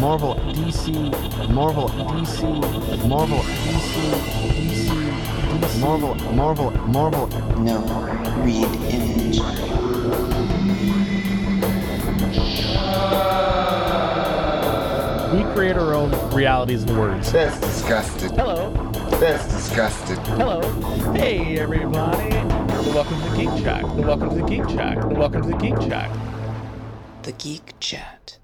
[0.00, 3.98] Marvel, DC, Marvel, DC, Marvel, DC,
[4.54, 4.88] DC,
[5.58, 7.26] DC, Marvel, Marvel, Marvel.
[7.58, 7.80] No.
[8.44, 8.64] Read
[8.94, 9.40] image.
[15.34, 17.32] We create our own realities and words.
[17.32, 18.34] That's disgusting.
[18.36, 18.70] Hello.
[19.18, 20.16] That's disgusting.
[20.36, 20.62] Hello.
[21.14, 22.30] Hey, everybody.
[22.92, 23.82] Welcome to the Geek Shack.
[23.96, 25.04] Welcome to the Geek Shack.
[25.10, 26.16] Welcome to the Geek Shack.
[27.24, 28.37] The Geek Chat.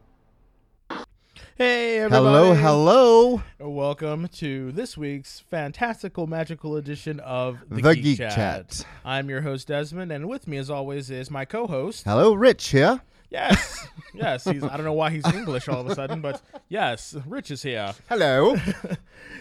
[1.56, 2.24] Hey, everybody.
[2.24, 3.42] Hello, hello.
[3.60, 8.34] Welcome to this week's fantastical, magical edition of the, The Geek, Geek Chat.
[8.34, 8.86] Chat.
[9.04, 12.02] I'm your host, Desmond, and with me, as always, is my co-host.
[12.06, 13.02] Hello, Rich here.
[13.30, 14.42] Yes, yes.
[14.42, 14.64] He's.
[14.64, 17.95] I don't know why he's English all of a sudden, but yes, Rich is here.
[18.09, 18.56] Hello.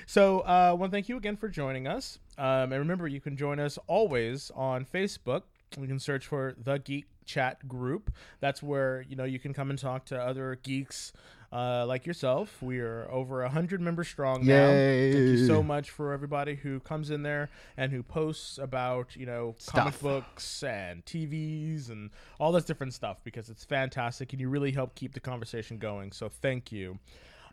[0.05, 2.19] So, uh, I want to thank you again for joining us.
[2.37, 5.43] Um, and remember, you can join us always on Facebook.
[5.79, 8.11] You can search for the Geek Chat Group.
[8.41, 11.13] That's where you know you can come and talk to other geeks
[11.53, 12.61] uh, like yourself.
[12.61, 14.67] We are over hundred members strong now.
[14.67, 19.25] Thank you so much for everybody who comes in there and who posts about you
[19.25, 24.49] know comic books and TVs and all this different stuff because it's fantastic and you
[24.49, 26.11] really help keep the conversation going.
[26.11, 26.97] So thank you.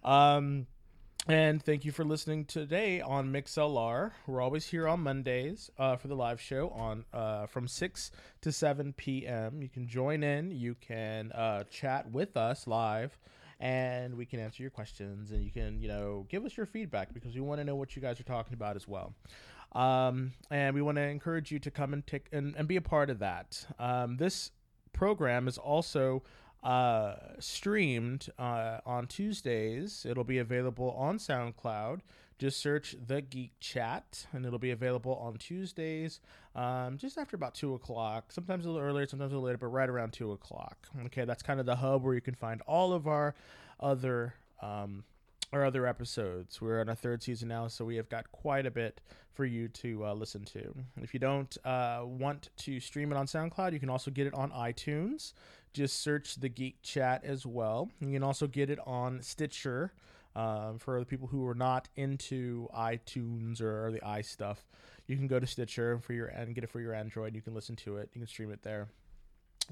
[0.03, 0.67] Um,
[1.29, 4.13] and thank you for listening today on MixLR.
[4.27, 8.51] We're always here on Mondays uh, for the live show on uh, from 6 to
[8.51, 9.61] 7 p.m.
[9.61, 13.19] You can join in, you can uh, chat with us live,
[13.61, 17.13] and we can answer your questions and you can, you know, give us your feedback
[17.13, 19.15] because we want to know what you guys are talking about as well.
[19.73, 22.81] Um, and we want to encourage you to come and take and, and be a
[22.81, 23.67] part of that.
[23.79, 24.51] Um, this
[24.93, 26.23] program is also
[26.63, 30.07] uh, streamed uh, on Tuesdays.
[30.09, 32.01] It'll be available on SoundCloud.
[32.39, 36.21] Just search the Geek Chat, and it'll be available on Tuesdays,
[36.57, 38.33] um, just after about two o'clock.
[38.33, 40.89] Sometimes a little earlier, sometimes a little later, but right around two o'clock.
[41.07, 43.35] Okay, that's kind of the hub where you can find all of our
[43.79, 45.05] other um,
[45.53, 46.61] our other episodes.
[46.61, 49.01] We're on a third season now, so we have got quite a bit
[49.33, 50.75] for you to uh, listen to.
[51.01, 54.35] If you don't uh, want to stream it on SoundCloud, you can also get it
[54.35, 55.33] on iTunes.
[55.73, 57.91] Just search the Geek Chat as well.
[58.01, 59.93] You can also get it on Stitcher
[60.37, 64.67] um, for the people who are not into iTunes or the i stuff.
[65.07, 67.35] You can go to Stitcher for your and get it for your Android.
[67.35, 68.11] You can listen to it.
[68.15, 68.89] You can stream it there.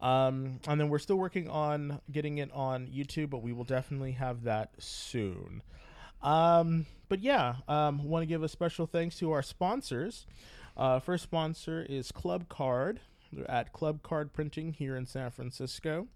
[0.00, 4.12] Um, and then we're still working on getting it on YouTube, but we will definitely
[4.12, 5.62] have that soon.
[6.22, 10.26] Um, but yeah, um, want to give a special thanks to our sponsors.
[10.76, 13.00] Uh, first sponsor is Club Card.
[13.32, 16.08] They're at Club Card Printing here in San Francisco.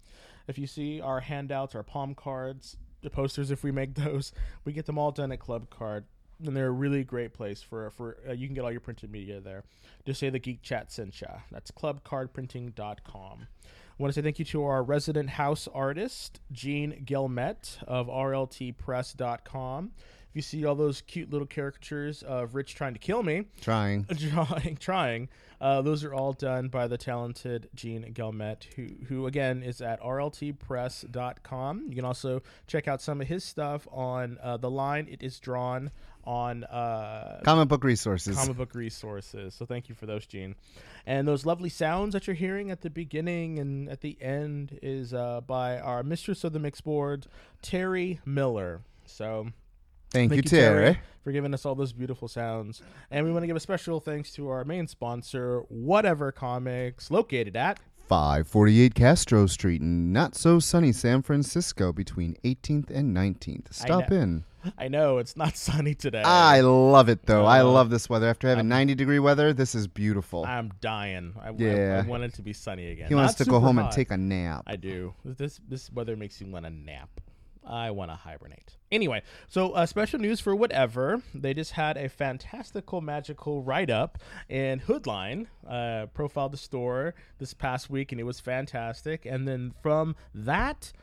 [0.47, 4.31] If you see our handouts, our palm cards, the posters, if we make those,
[4.63, 6.05] we get them all done at Club Card.
[6.45, 9.09] And they're a really great place for for uh, you can get all your printed
[9.09, 9.63] media there.
[10.05, 11.29] Just say the Geek Chat sent ya.
[11.49, 13.47] That's clubcardprinting.com.
[13.97, 19.91] I want to say thank you to our resident house artist, Jean Gilmet of RLTpress.com.
[20.29, 24.03] If you see all those cute little caricatures of Rich trying to kill me, Trying.
[24.33, 25.29] trying, trying.
[25.61, 30.01] Uh, those are all done by the talented Jean Gelmet, who, who again is at
[30.01, 31.85] rltpress.com.
[31.87, 35.07] You can also check out some of his stuff on uh, the line.
[35.09, 35.91] It is drawn
[36.25, 38.35] on uh, Comic book resources.
[38.35, 39.53] comic book resources.
[39.53, 40.55] So thank you for those, Gene.
[41.05, 45.13] And those lovely sounds that you're hearing at the beginning and at the end is
[45.13, 47.27] uh, by our mistress of the mix board,
[47.61, 48.81] Terry Miller.
[49.05, 49.47] So
[50.11, 50.97] Thank, you, Terry.
[51.23, 52.81] for giving us all those beautiful sounds.
[53.11, 57.55] And we want to give a special thanks to our main sponsor, Whatever Comics, located
[57.55, 63.73] at 548 Castro Street in not so sunny San Francisco between 18th and 19th.
[63.73, 64.43] Stop in.
[64.77, 66.21] I know it's not sunny today.
[66.23, 67.45] I love it though.
[67.45, 68.27] I Uh, love this weather.
[68.27, 70.45] After having 90 degree weather, this is beautiful.
[70.45, 71.33] I'm dying.
[71.41, 72.03] I, I- Yeah.
[72.05, 73.07] I, want it to be sunny again.
[73.07, 73.85] he wants Not to go home hot.
[73.85, 74.63] and take a nap.
[74.67, 75.13] I do.
[75.23, 77.09] This this weather makes you want to nap.
[77.67, 78.77] I want to hibernate.
[78.91, 81.23] Anyway, so uh, special news for whatever.
[81.33, 84.19] They just had a fantastical, magical write up
[84.51, 89.25] and Hoodline uh, profiled the store this past week, and it was fantastic.
[89.25, 90.93] And then from that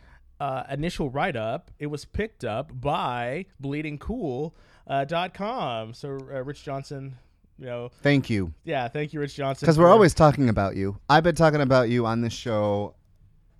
[0.43, 4.53] uh, initial write up, it was picked up by BleedingCool.com.
[4.85, 5.95] Uh, dot com.
[5.95, 7.15] so uh, Rich Johnston,
[7.57, 8.53] you know, Thank you.
[8.65, 9.65] yeah, thank you, Rich Johnston.
[9.65, 10.99] Because we're always talking about you.
[11.09, 12.97] I've been talking about you on this show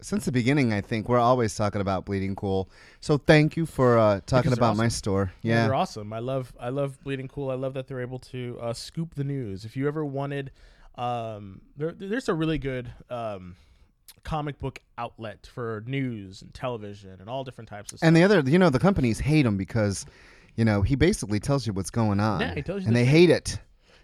[0.01, 1.09] since the beginning, I think.
[1.09, 2.69] We're always talking about Bleeding Cool.
[3.01, 5.33] So thank you for uh, talking about my store.
[5.43, 6.13] Yeah, they're awesome.
[6.13, 7.51] I love I love Bleeding Cool.
[7.51, 9.65] I love that they're able to uh, scoop the news.
[9.65, 10.51] If you ever wanted
[10.97, 13.55] Um, there, there's a really good um,
[14.25, 18.07] comic book outlet for news and television and all different types of stuff.
[18.07, 20.07] And the other, you know, the companies hate him because,
[20.57, 22.41] you know, he basically tells you what's going on.
[22.41, 23.11] Yeah, he tells you and they truth.
[23.11, 23.59] hate it.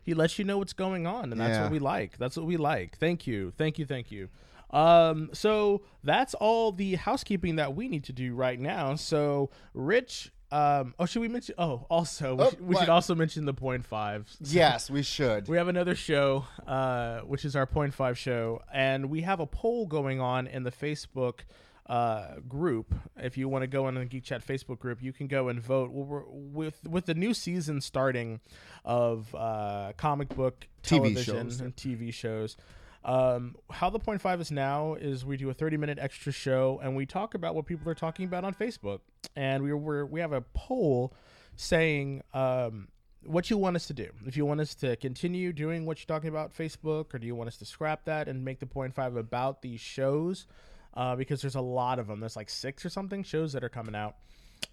[0.05, 1.63] he lets you know what's going on and that's Yeah.
[1.65, 4.29] what we like that's what we like thank you thank you thank you
[4.71, 10.33] um so that's all the housekeeping that we need to do right now so rich
[10.51, 13.53] um oh should we mention oh also we, Oh, should, we should also mention the
[13.55, 15.47] point five Yes, we should.
[15.49, 19.47] we have another show uh which is our point five show and we have a
[19.47, 21.41] poll going on in the facebook
[21.89, 22.95] uh, group.
[23.17, 25.59] If you want to go in the Geek Chat Facebook group, you can go and
[25.59, 25.91] vote.
[25.91, 28.41] Well, we're, with with the new season starting
[28.85, 32.59] of uh, comic book television and TV shows.
[33.05, 36.81] Um, how the point five is now is we do a 30 minute extra show
[36.83, 39.01] and we talk about what people are talking about on Facebook.
[39.37, 41.15] And we we're, we have a poll
[41.57, 42.89] saying um,
[43.25, 44.09] what you want us to do.
[44.27, 47.35] If you want us to continue doing what you're talking about Facebook, or do you
[47.35, 50.47] want us to scrap that and make the point five about these shows?
[50.95, 52.21] Uh, because there's a lot of them.
[52.21, 54.17] There's like six or something shows that are coming out.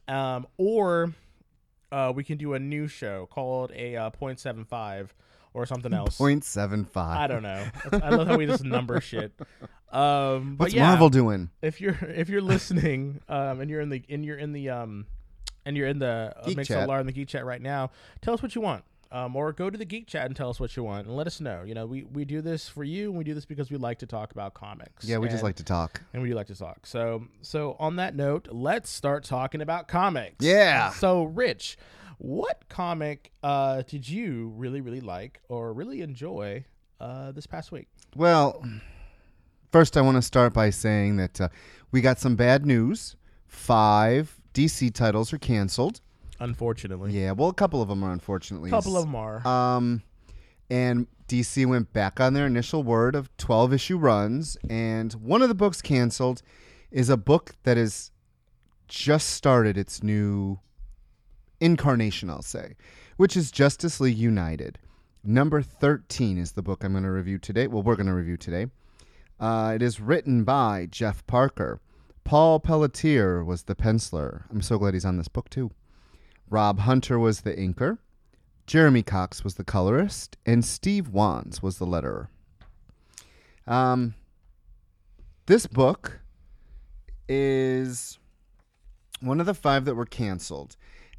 [0.08, 1.14] Um, or
[1.92, 5.10] uh, we can do a new show called a uh, 0.75
[5.56, 6.18] or something else.
[6.20, 6.88] 0.75.
[6.98, 7.66] I don't know.
[7.92, 9.34] I love how we just number shit.
[9.92, 11.52] Um, but What's yeah, Marvel doing?
[11.62, 15.06] if you're if you're listening um, and you're in the and you're in the um
[15.66, 16.90] and you're in the uh, Geek Mix Chat.
[16.90, 17.92] LR in the geek chat right now,
[18.22, 18.84] tell us what you want.
[19.12, 21.28] Um, or go to the geek chat and tell us what you want and let
[21.28, 21.64] us know.
[21.64, 24.00] You know, we, we do this for you and we do this because we like
[24.00, 25.06] to talk about comics.
[25.06, 26.02] Yeah, we just like to talk.
[26.12, 26.86] and we do like to talk.
[26.86, 30.44] So so on that note, let's start talking about comics.
[30.46, 30.90] Yeah.
[30.90, 31.78] So Rich,
[32.18, 36.66] what comic uh, did you really really like or really enjoy
[37.00, 37.88] uh, this past week?
[38.16, 38.64] Well,
[39.72, 41.50] first I want to start by saying that uh,
[41.92, 43.16] we got some bad news.
[43.48, 46.02] Five DC titles are canceled.
[46.40, 48.70] Unfortunately, Yeah, well, a couple of them are unfortunately.
[48.70, 49.46] a couple of them are.
[49.48, 50.04] Um,
[50.70, 55.48] and DC went back on their initial word of 12 issue runs, and one of
[55.48, 56.42] the books canceled
[56.92, 58.12] is a book that has
[58.88, 60.60] just started its new
[61.60, 62.76] incarnation, I'll say,
[63.18, 64.80] which is Justice League United.
[65.24, 67.68] Number 13 is the book I'm going to review today.
[67.68, 68.68] Well, we're going to review today.
[69.40, 71.80] Uh, it is written by Jeff Parker.
[72.24, 74.44] Paul Pelletier was the penciler.
[74.50, 75.72] I'm so glad he's on this book, too.
[76.50, 77.98] Rob Hunter was the inker.
[78.68, 82.28] Jeremy Cox was the colorist, and Steve Wands was the letterer.
[83.68, 84.16] Um,
[85.46, 86.20] this book
[87.28, 88.18] is
[89.20, 90.76] one of the five that were canceled,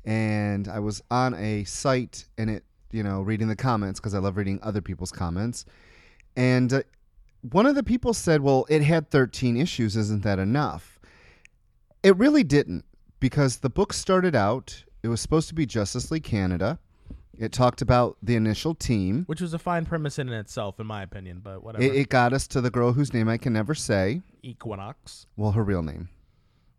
[0.06, 4.19] and I was on a site and it, you know, reading the comments because I
[4.19, 5.67] love reading other people's comments,
[6.37, 6.82] and uh,
[7.43, 9.97] one of the people said, "Well, it had 13 issues.
[9.97, 10.99] Isn't that enough?"
[12.03, 12.85] It really didn't
[13.20, 14.85] because the book started out.
[15.03, 16.79] It was supposed to be Justice League Canada.
[17.38, 19.25] It talked about the initial team.
[19.26, 21.41] which was a fine premise in itself, in my opinion.
[21.43, 21.85] But whatever.
[21.85, 24.23] It, it got us to the girl whose name I can never say.
[24.43, 25.26] Equinox.
[25.37, 26.08] Well, her real name.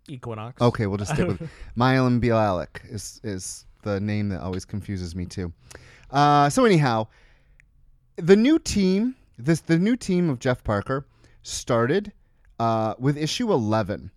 [0.08, 0.62] Equinox.
[0.62, 5.26] Okay, we'll just stick with Mylan Bialik is is the name that always confuses me
[5.26, 5.54] too.
[6.12, 7.08] Uh, so anyhow,
[8.16, 11.06] the new team, this the new team of Jeff Parker
[11.44, 12.12] started
[12.60, 14.12] uh, with issue eleven.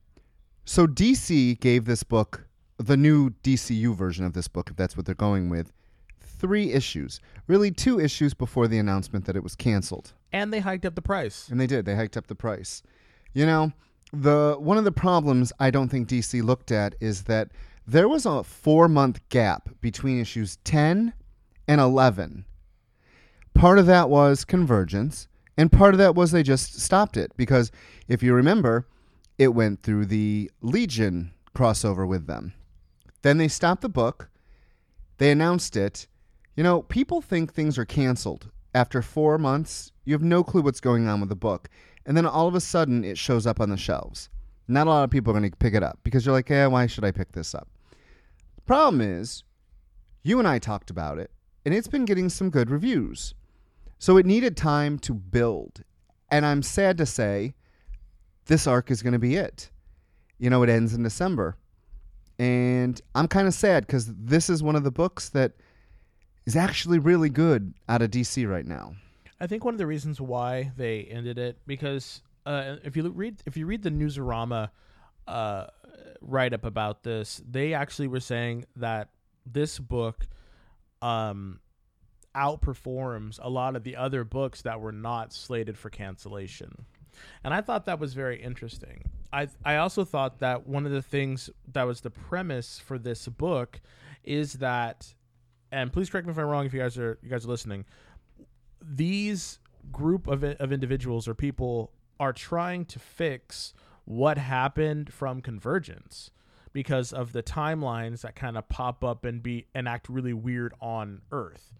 [0.65, 2.47] So DC gave this book
[2.79, 5.73] the new DCU version of this book, if that's what they're going with,
[6.21, 7.21] three issues.
[7.47, 10.13] Really, two issues before the announcement that it was canceled.
[10.33, 11.49] And they hiked up the price.
[11.49, 11.85] And they did.
[11.85, 12.83] They hiked up the price.
[13.35, 13.73] You know,
[14.13, 17.51] the one of the problems I don't think DC looked at is that
[17.87, 21.13] there was a 4-month gap between issues 10
[21.67, 22.45] and 11.
[23.55, 27.71] Part of that was convergence, and part of that was they just stopped it because
[28.09, 28.87] if you remember,
[29.39, 32.55] it went through the Legion crossover with them.
[33.23, 34.31] Then they stopped the book.
[35.19, 36.07] They announced it.
[36.57, 38.51] You know, people think things are canceled.
[38.75, 41.69] After four months, you have no clue what's going on with the book.
[42.07, 44.29] And then all of a sudden, it shows up on the shelves.
[44.69, 46.67] Not a lot of people are going to pick it up because you're like, yeah,
[46.67, 47.69] why should I pick this up?
[48.57, 49.43] The problem is,
[50.23, 51.31] you and I talked about it,
[51.65, 53.35] and it's been getting some good reviews.
[53.99, 55.83] So it needed time to build.
[56.31, 57.55] And I'm sad to say,
[58.47, 59.71] this arc is going to be it.
[60.39, 61.57] You know, it ends in December.
[62.39, 65.53] And I'm kind of sad because this is one of the books that
[66.47, 68.95] is actually really good out of DC right now.
[69.41, 73.43] I think one of the reasons why they ended it because uh, if you read
[73.47, 74.71] if you read the Newsarama
[75.27, 75.67] uh,
[76.21, 79.09] write up about this, they actually were saying that
[79.47, 80.27] this book
[81.01, 81.61] um,
[82.35, 86.87] outperforms a lot of the other books that were not slated for cancellation.
[87.43, 89.05] And I thought that was very interesting.
[89.33, 93.27] I I also thought that one of the things that was the premise for this
[93.29, 93.81] book
[94.25, 95.15] is that
[95.73, 97.85] and please correct me if I'm wrong if you guys are you guys are listening
[98.83, 99.59] these
[99.93, 103.73] group of of individuals or people are trying to fix
[104.05, 106.31] what happened from Convergence
[106.73, 110.75] because of the timelines that kind of pop up and be and act really weird
[110.81, 111.73] on Earth.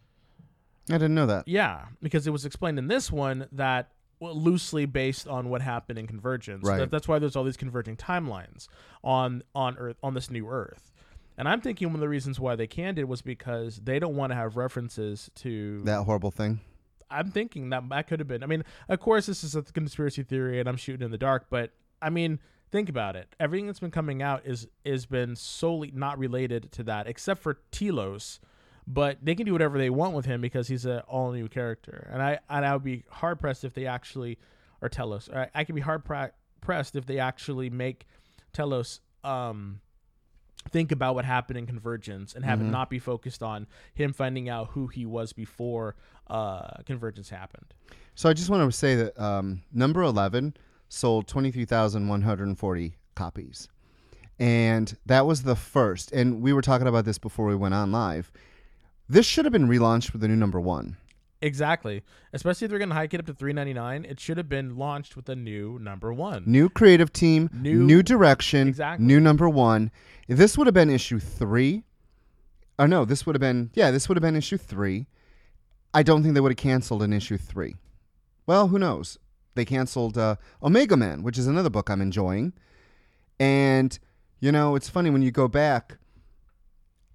[0.89, 1.47] I didn't know that.
[1.47, 5.99] Yeah, because it was explained in this one that well, loosely based on what happened
[5.99, 6.67] in Convergence.
[6.67, 6.79] Right.
[6.79, 8.69] That, that's why there's all these converging timelines
[9.05, 10.93] on on Earth on this new Earth.
[11.39, 14.15] And I'm thinking one of the reasons why they canned it was because they don't
[14.15, 15.81] want to have references to.
[15.85, 16.61] That horrible thing.
[17.11, 18.43] I'm thinking that that could have been.
[18.43, 21.47] I mean, of course, this is a conspiracy theory, and I'm shooting in the dark.
[21.51, 22.39] But I mean,
[22.71, 23.35] think about it.
[23.39, 27.59] Everything that's been coming out is is been solely not related to that, except for
[27.71, 28.41] Telos.
[28.87, 32.09] But they can do whatever they want with him because he's an all new character,
[32.13, 34.39] and I and I would be hard pressed if they actually
[34.83, 35.29] or Telos.
[35.29, 38.07] I, I could be hard pra- pressed if they actually make
[38.53, 39.81] Telos um
[40.71, 44.49] think about what happened in Convergence and have it not be focused on him finding
[44.49, 45.97] out who he was before
[46.31, 47.75] uh, Convergence happened.
[48.15, 50.55] So I just want to say that um, number 11
[50.89, 53.69] sold 23,140 copies.
[54.39, 56.13] And that was the first.
[56.13, 58.33] And we were talking about this before we went on live.
[59.09, 60.97] This should have been relaunched with the new number one.
[61.43, 62.03] Exactly.
[62.33, 65.17] Especially if they're going to hike it up to 399, it should have been launched
[65.17, 66.45] with a new number 1.
[66.47, 69.07] New creative team, New- new, direction, Exactly.
[69.07, 69.91] new number one.
[70.29, 71.83] This would have been issue three,
[72.79, 75.07] or no, this would have been, yeah, this would have been issue three.
[75.93, 77.75] I don't think they would have canceled an issue three.
[78.47, 79.19] Well, who knows?
[79.55, 82.53] They canceled uh, Omega Man, which is another book I'm enjoying.
[83.39, 83.99] And,
[84.39, 85.99] you know, it's funny when you go back,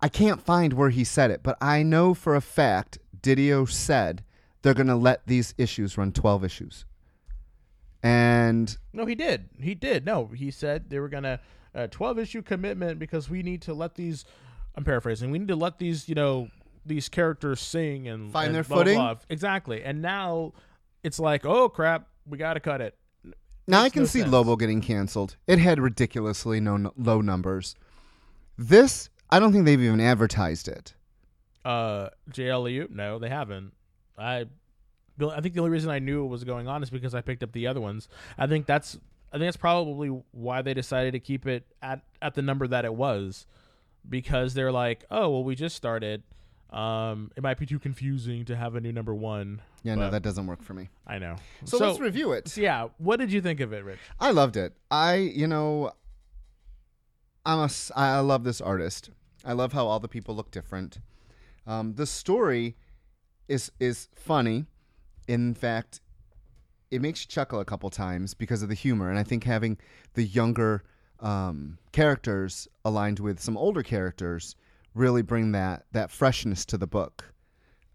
[0.02, 4.24] I can't find where he said it, but I know for a fact Didio said
[4.62, 6.86] they're going to let these issues run 12 issues.
[8.04, 9.50] And No, he did.
[9.60, 10.06] He did.
[10.06, 11.40] No, he said they were going to
[11.74, 14.26] uh, 12 issue commitment because we need to let these
[14.76, 15.32] I'm paraphrasing.
[15.32, 16.50] We need to let these, you know,
[16.86, 18.98] these characters sing and Find and their blah, blah, footing?
[18.98, 19.16] blah.
[19.30, 19.84] Exactly.
[19.84, 20.54] And now
[21.04, 22.96] it's like, "Oh crap, we got to cut it."
[23.68, 24.32] Now I can no see sense.
[24.32, 25.38] Lobo getting canceled.
[25.48, 27.76] It had ridiculously no, low numbers.
[28.58, 30.94] This, I don't think they've even advertised it.
[31.64, 32.92] Uh, JLU?
[32.92, 33.74] No, they haven't.
[34.18, 34.46] I,
[35.20, 37.42] I think the only reason I knew it was going on is because I picked
[37.42, 38.08] up the other ones.
[38.38, 38.98] I think that's,
[39.34, 42.86] I think that's probably why they decided to keep it at at the number that
[42.86, 43.48] it was,
[44.08, 46.22] because they're like, oh well, we just started.
[46.76, 49.62] Um, it might be too confusing to have a new number one.
[49.84, 50.90] Yeah, no, But- that doesn't work for me.
[51.08, 51.38] I know.
[51.64, 52.50] So, let's review it.
[52.50, 54.00] so yeah, what did you think of it, Rich?
[54.20, 54.74] I loved it.
[54.92, 55.92] I, you know,
[57.46, 59.10] I'm a, s- I love this artist.
[59.46, 61.00] I love how all the people look different.
[61.68, 62.76] Um, the story
[63.48, 64.66] is is funny.
[65.28, 66.02] In fact,
[66.92, 69.78] it makes you chuckle a couple times because of the humor, and I think having
[70.16, 70.84] the younger
[71.20, 74.56] um, characters aligned with some older characters
[74.96, 77.26] really bring that that freshness to the book.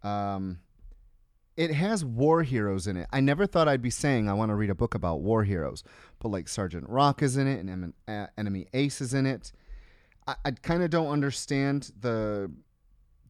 [0.05, 0.61] Um,
[1.57, 3.07] it has war heroes in it.
[3.13, 5.83] I never thought I'd be saying I want to read a book about war heroes,
[6.21, 9.53] but like Sergeant Rock is in it, and uh, Enemy Ace is in it.
[10.27, 12.51] I, I kind of don't understand the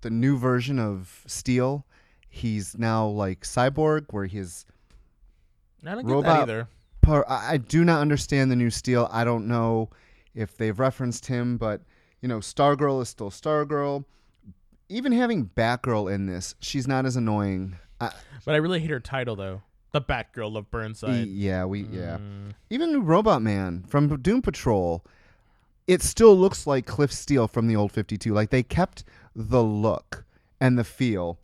[0.03, 1.87] the new version of Steel.
[2.29, 4.65] He's now like cyborg, where his
[5.85, 6.69] I don't get Robot- that either.
[7.03, 9.09] par- I do not understand the new Steel.
[9.11, 9.91] I don't know
[10.35, 11.81] if they've referenced him, but
[12.21, 14.05] you know, Stargirl is still Stargirl.
[14.89, 17.77] Even having Batgirl in this, she's not as annoying.
[18.01, 18.13] I,
[18.45, 19.63] But I really hate her title though.
[19.93, 21.27] The Batgirl of Burnside.
[21.29, 22.19] yeah, we yeah.
[22.19, 22.53] Mm.
[22.71, 25.05] Even Robot Man from Doom Patrol,
[25.87, 28.33] it still looks like Cliff Steele from the old 52.
[28.33, 30.25] Like they kept the look
[30.61, 31.39] and the feel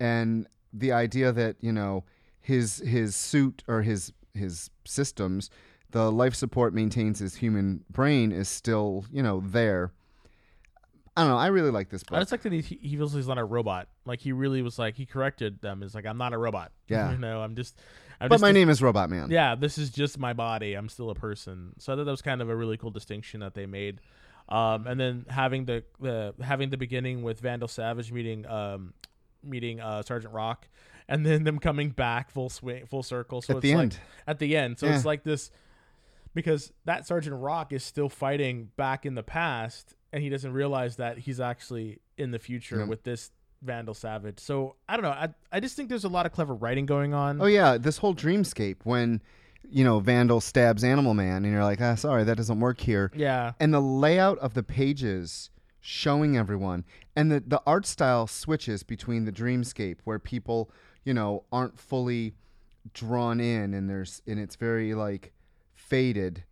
[0.00, 2.04] and the idea that, you know,
[2.40, 5.50] his his suit or his his systems,
[5.92, 9.92] the life support maintains his human brain is still, you know, there.
[11.16, 11.38] I don't know.
[11.38, 12.16] I really like this book.
[12.16, 13.88] I just like that he, he feels he's not a robot.
[14.04, 15.82] Like he really was like he corrected them.
[15.82, 16.72] It's like I'm not a robot.
[16.88, 17.12] Yeah.
[17.12, 17.78] you know, I'm just.
[18.20, 19.30] I'm but just my this- name is Robot Man.
[19.30, 20.74] Yeah, this is just my body.
[20.74, 21.72] I'm still a person.
[21.78, 24.00] So I thought that was kind of a really cool distinction that they made.
[24.48, 28.92] Um, and then having the, the having the beginning with Vandal Savage meeting um,
[29.42, 30.68] meeting uh, Sergeant Rock,
[31.08, 33.40] and then them coming back full swing, full circle.
[33.40, 33.98] So At it's the like, end.
[34.26, 34.96] At the end, so Yeah.
[34.96, 35.50] it's like this
[36.34, 40.96] because that Sergeant Rock is still fighting back in the past, and he doesn't realize
[40.96, 42.84] that he's actually in the future Yeah.
[42.86, 44.38] with this Vandal Savage.
[44.38, 45.10] So I don't know.
[45.10, 47.40] I I just think there's a lot of clever writing going on.
[47.42, 49.20] Oh yeah, this whole dreamscape when
[49.68, 53.10] you know Vandal stabs Animal Man, and you're like, ah, sorry, that doesn't work here.
[53.14, 53.52] yeah.
[53.58, 56.84] And the layout of the pages showing everyone,
[57.16, 60.70] and the the art style switches between the dreamscape where people
[61.04, 62.34] you know aren't fully
[62.92, 65.32] drawn in, and there's and it's very like
[65.74, 66.44] faded,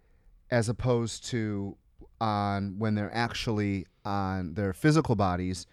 [0.50, 1.76] as opposed to
[2.22, 5.66] on when they're actually on their physical bodies.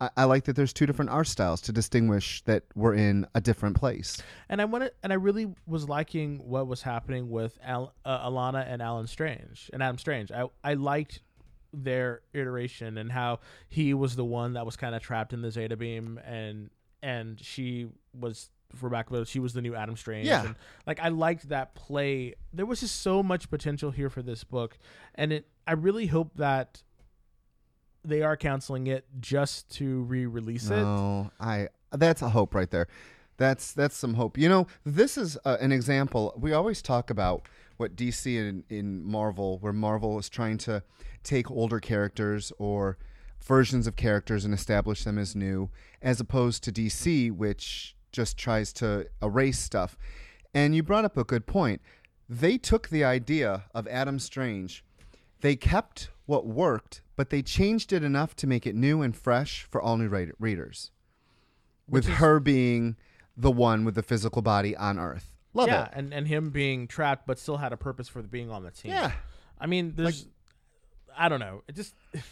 [0.00, 3.40] I, I like that there's two different art styles to distinguish that we're in a
[3.40, 4.22] different place.
[4.48, 8.64] And I wanted, and I really was liking what was happening with Al, uh, Alana
[8.66, 10.30] and Alan Strange and Adam Strange.
[10.30, 11.20] I I liked
[11.72, 15.50] their iteration and how he was the one that was kind of trapped in the
[15.50, 16.70] Zeta beam, and
[17.02, 20.26] and she was for back of she was the new Adam Strange.
[20.26, 20.46] Yeah.
[20.46, 20.54] and,
[20.86, 22.34] like I liked that play.
[22.52, 24.78] There was just so much potential here for this book,
[25.14, 25.48] and it.
[25.66, 26.82] I really hope that
[28.04, 30.76] they are canceling it just to re-release it.
[30.76, 32.88] No, I that's a hope right there.
[33.36, 34.36] That's that's some hope.
[34.36, 36.34] You know, this is uh, an example.
[36.36, 37.46] We always talk about
[37.76, 40.82] what DC and in Marvel, where Marvel is trying to
[41.22, 42.98] take older characters or
[43.40, 45.70] versions of characters and establish them as new,
[46.02, 49.96] as opposed to DC, which just tries to erase stuff.
[50.54, 51.80] And you brought up a good point.
[52.28, 54.84] They took the idea of Adam Strange,
[55.40, 59.62] they kept what worked, but they changed it enough to make it new and fresh
[59.62, 60.90] for all new read- readers.
[61.88, 62.96] With is- her being
[63.36, 65.34] the one with the physical body on Earth.
[65.54, 65.92] Love yeah, it.
[65.94, 68.90] and and him being trapped, but still had a purpose for being on the team.
[68.92, 69.12] Yeah.
[69.58, 70.26] I mean, there's,
[71.16, 71.62] I don't know.
[71.66, 71.94] It just,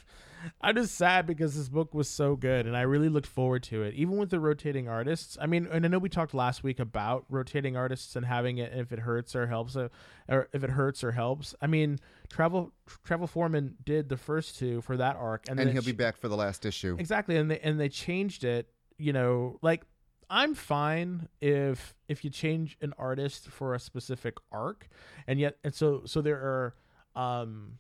[0.61, 3.83] I'm just sad because this book was so good, and I really looked forward to
[3.83, 3.95] it.
[3.95, 5.37] Even with the rotating artists.
[5.41, 8.73] I mean, and I know we talked last week about rotating artists and having it
[8.75, 9.89] if it hurts or helps, uh,
[10.29, 11.55] or if it hurts or helps.
[11.61, 12.73] I mean, Travel
[13.05, 15.93] Travel Foreman did the first two for that arc, and, And then he'll it be
[15.93, 16.97] back for the last issue.
[16.99, 18.69] Exactly, and they and they changed it.
[18.99, 19.85] You know, like
[20.29, 24.89] I'm fine if if you change an artist for a specific arc,
[25.27, 26.75] and yet and so so there are
[27.15, 27.79] um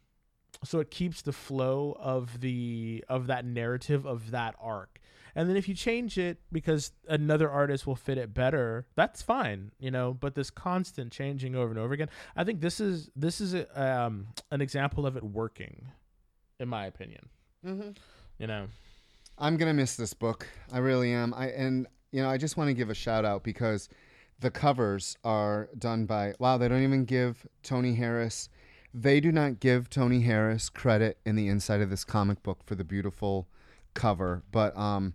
[0.64, 5.00] so it keeps the flow of the of that narrative of that arc.
[5.36, 9.70] And then if you change it because another artist will fit it better, that's fine,
[9.78, 10.14] you know.
[10.14, 13.66] But this constant changing over and over again, I think this is this is a,
[13.80, 15.88] um, an example of it working,
[16.58, 17.28] in my opinion.
[17.64, 17.90] Mm-hmm.
[18.38, 18.66] You know,
[19.38, 20.48] I'm gonna miss this book.
[20.72, 21.34] I really am.
[21.34, 23.90] I and you know I just want to give a shout out because
[24.40, 26.56] the covers are done by wow.
[26.56, 28.49] They don't even give Tony Harris.
[28.99, 32.76] They do not give Tony Harris credit in the inside of this comic book for
[32.76, 33.47] the beautiful
[33.93, 35.13] cover, but um,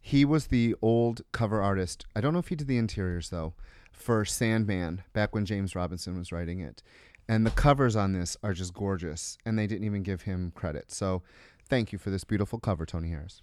[0.00, 2.06] he was the old cover artist.
[2.14, 3.54] I don't know if he did the interiors though
[3.90, 6.84] for Sandman back when James Robinson was writing it.
[7.28, 10.92] And the covers on this are just gorgeous, and they didn't even give him credit.
[10.92, 11.22] So,
[11.68, 13.42] thank you for this beautiful cover, Tony Harris.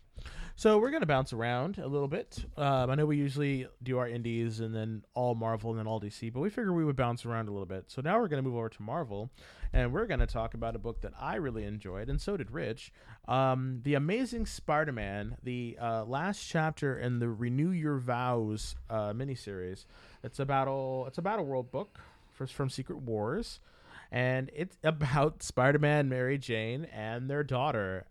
[0.57, 2.45] So we're gonna bounce around a little bit.
[2.55, 5.99] Um, I know we usually do our indies and then all Marvel and then all
[5.99, 7.85] DC, but we figured we would bounce around a little bit.
[7.87, 9.29] So now we're gonna move over to Marvel,
[9.73, 12.93] and we're gonna talk about a book that I really enjoyed, and so did Rich.
[13.27, 19.85] Um, the Amazing Spider-Man, the uh, last chapter in the Renew Your Vows uh, miniseries.
[20.23, 21.99] It's a it's a battle world book
[22.31, 23.59] from Secret Wars,
[24.09, 28.05] and it's about Spider-Man, Mary Jane, and their daughter.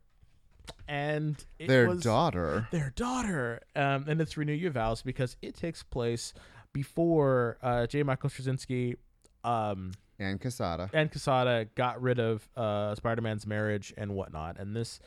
[0.88, 2.68] And it Their daughter.
[2.70, 3.61] their daughter.
[3.74, 6.35] Um, and it's Renew Your Vows because it takes place
[6.72, 8.03] before uh, J.
[8.03, 8.96] Michael Straczynski
[9.44, 10.90] um, and Quesada.
[10.92, 14.59] and Quesada got rid of uh, Spider Man's marriage and whatnot.
[14.59, 15.00] And this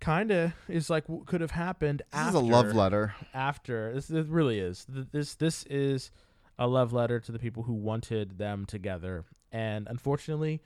[0.00, 2.28] kind of is like what could have happened This after.
[2.30, 3.14] is a love letter.
[3.34, 3.92] After.
[3.94, 4.86] This, it really is.
[4.88, 6.10] This, this is
[6.58, 9.24] a love letter to the people who wanted them together.
[9.52, 10.60] And unfortunately,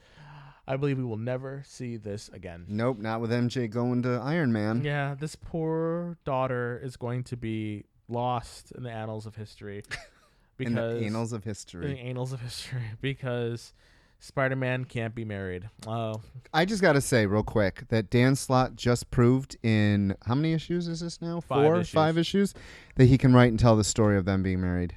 [0.66, 2.64] I believe we will never see this again.
[2.68, 4.82] Nope, not with MJ going to Iron Man.
[4.84, 9.82] Yeah, this poor daughter is going to be lost in the annals of history
[10.58, 11.86] In because the annals of history.
[11.86, 13.72] in the annals of history because
[14.18, 15.70] Spider-Man can't be married.
[15.86, 16.20] Oh,
[16.52, 20.52] I just got to say real quick that Dan Slott just proved in how many
[20.52, 21.40] issues is this now?
[21.40, 21.94] Five Four, issues.
[21.94, 22.54] five issues
[22.96, 24.96] that he can write and tell the story of them being married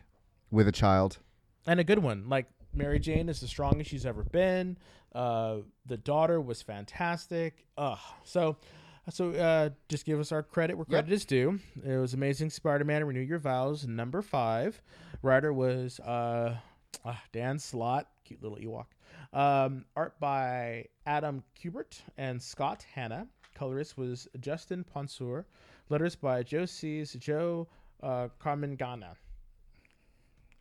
[0.51, 1.19] with a child.
[1.65, 2.27] and a good one.
[2.27, 4.77] Like Mary Jane is the strongest she's ever been.
[5.13, 7.65] Uh, the daughter was fantastic.
[7.77, 7.99] Ugh.
[8.23, 8.57] So,
[9.09, 11.59] so uh, just give us our credit where credit is due.
[11.85, 14.81] It was Amazing Spider-Man: Renew Your Vows, number five.
[15.21, 16.57] Writer was uh,
[17.05, 18.85] ah, Dan Slott, cute little Ewok.
[19.37, 23.27] Um, art by Adam Kubert and Scott Hanna.
[23.55, 25.45] Colorist was Justin Ponsor.
[25.89, 27.67] Letters by Joe C's Joe
[28.01, 29.15] uh, Carmengana.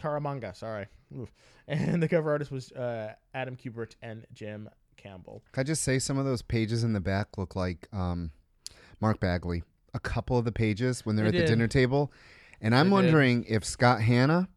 [0.02, 0.86] Karamanga, sorry.
[1.16, 1.30] Oof.
[1.68, 5.42] And the cover artist was uh, Adam Kubert and Jim Campbell.
[5.52, 8.32] Can I just say some of those pages in the back look like um,
[9.00, 9.62] Mark Bagley?
[9.94, 12.12] A couple of the pages when they're They at the dinner table.
[12.60, 13.04] And I'm They did.
[13.04, 14.48] wondering if Scott Hanna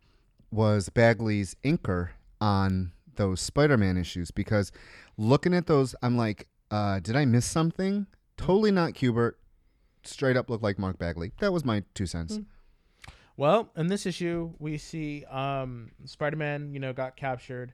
[0.52, 2.10] was Bagley's inker
[2.42, 4.72] on those Spider Man issues because
[5.16, 8.08] looking at those, I'm like, uh, did I miss something?
[8.36, 9.34] Totally not Kubert.
[10.04, 11.34] Straight up looked like Mark Bagley.
[11.40, 12.40] That was my two cents.
[13.38, 17.74] Well, in this issue, we see um, Spider-Man, you know, got captured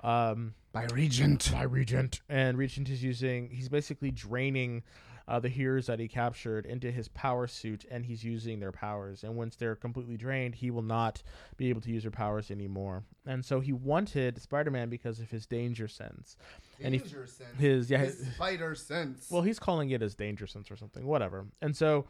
[0.00, 1.50] um, By Regent.
[1.52, 3.50] by Regent, and Regent is using.
[3.50, 4.82] He's basically draining
[5.26, 9.24] uh, the heroes that he captured into his power suit, and he's using their powers.
[9.24, 11.22] And once they're completely drained, he will not
[11.56, 13.04] be able to use their powers anymore.
[13.26, 16.36] And so he wanted Spider-Man because of his danger sense.
[16.82, 17.02] And he,
[17.58, 19.30] his yeah, his, spider sense.
[19.30, 21.46] well, he's calling it his danger sense or something, whatever.
[21.62, 22.04] And so,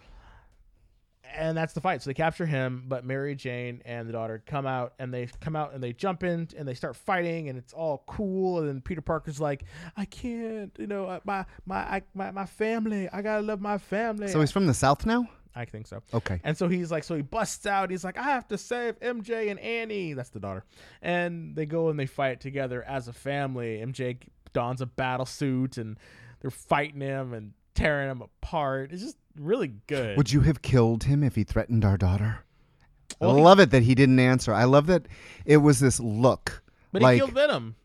[1.32, 2.02] and that's the fight.
[2.02, 5.56] So they capture him, but Mary Jane and the daughter come out, and they come
[5.56, 8.60] out and they jump in and they start fighting, and it's all cool.
[8.60, 9.64] And then Peter Parker's like,
[9.96, 13.08] "I can't, you know, my my I, my my family.
[13.08, 15.28] I gotta love my family." so he's from the South now?
[15.56, 16.02] I think so.
[16.12, 16.40] Okay.
[16.42, 17.90] And so he's like, so he busts out.
[17.90, 20.12] He's like, I have to save MJ and Annie.
[20.12, 20.64] That's the daughter.
[21.00, 23.78] And they go and they fight together as a family.
[23.78, 24.18] MJ
[24.52, 25.96] dons a battle suit and
[26.40, 28.92] they're fighting him and tearing him apart.
[28.92, 30.16] It's just really good.
[30.16, 32.40] Would you have killed him if he threatened our daughter?
[33.20, 34.52] Well, I love it that he didn't answer.
[34.52, 35.06] I love that
[35.44, 36.62] it was this look.
[36.92, 37.76] but like, he killed Venom.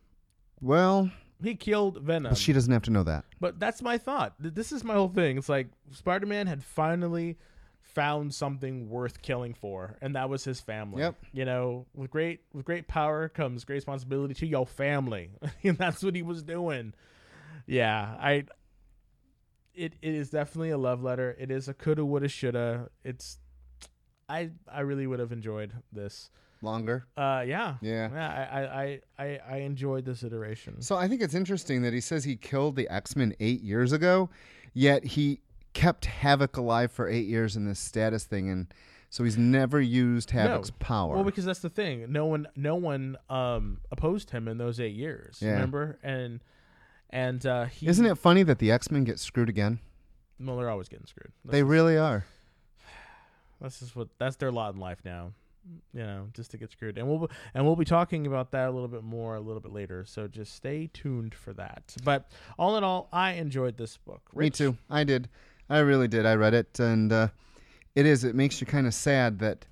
[0.61, 1.11] well,
[1.43, 2.31] He killed Venom.
[2.31, 3.25] but she doesn't have to know that.
[3.39, 4.33] But that's my thought.
[4.39, 5.37] This is my whole thing.
[5.37, 7.37] It's like Spider Man had finally
[7.81, 11.01] found something worth killing for, and that was his family.
[11.01, 11.15] Yep.
[11.33, 15.31] You know, with great with great power comes great responsibility to your family,
[15.63, 16.93] and that's what he was doing.
[17.67, 18.45] Yeah, I.
[19.79, 21.35] It it is definitely a love letter.
[21.39, 22.89] It is a coulda, woulda, shoulda.
[23.03, 23.37] It's,
[24.27, 26.31] I I really would have enjoyed this.
[26.61, 27.05] Longer.
[27.15, 27.75] Uh, yeah.
[27.81, 28.09] Yeah.
[28.11, 30.81] Yeah, I, I, I, I, enjoyed this iteration.
[30.81, 33.93] So I think it's interesting that he says he killed the X Men eight years
[33.93, 34.29] ago,
[34.73, 35.39] yet he
[35.71, 38.67] kept Havoc alive for eight years in this status thing, and
[39.09, 41.15] so he's never used Havoc's power.
[41.15, 42.11] Well, because that's the thing.
[42.11, 45.37] No one, no one um, opposed him in those eight years.
[45.41, 45.51] Yeah.
[45.51, 46.41] Remember, and
[47.09, 49.79] and uh, he Isn't it funny that the X Men get screwed again?
[50.39, 51.31] Well, they're always getting screwed.
[51.43, 52.25] That's they just- really are.
[53.61, 55.33] That's just what that's their lot in life now.
[55.93, 58.71] You know, just to get screwed, and we'll and we'll be talking about that a
[58.71, 60.05] little bit more a little bit later.
[60.07, 61.95] So just stay tuned for that.
[62.03, 64.21] But all in all, I enjoyed this book.
[64.33, 64.77] Me too.
[64.89, 65.27] I did.
[65.69, 66.25] I really did.
[66.25, 67.27] I read it, and uh,
[67.95, 68.23] it is.
[68.23, 69.65] It makes you kind of sad that.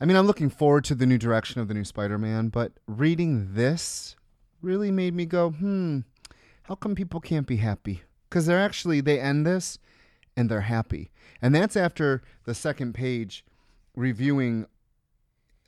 [0.00, 3.54] I mean, I'm looking forward to the new direction of the new Spider-Man, but reading
[3.54, 4.16] this
[4.60, 6.00] really made me go, hmm,
[6.64, 8.02] how come people can't be happy?
[8.28, 9.78] Because they're actually they end this,
[10.36, 13.44] and they're happy, and that's after the second page,
[13.94, 14.66] reviewing.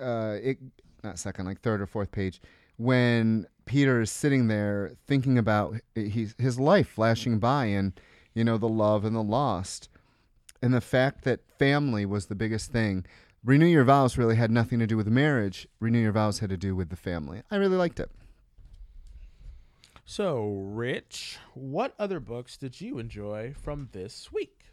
[0.01, 0.59] Uh, it
[1.05, 2.41] not second, like third or fourth page,
[2.77, 7.93] when Peter is sitting there thinking about his his life flashing by and
[8.35, 9.89] you know the love and the lost,
[10.63, 13.05] and the fact that family was the biggest thing.
[13.45, 15.69] Renew your vows really had nothing to do with marriage.
[15.79, 17.43] Renew your vows had to do with the family.
[17.49, 18.11] I really liked it.
[20.09, 24.67] So, Rich, what other books did you enjoy from this week?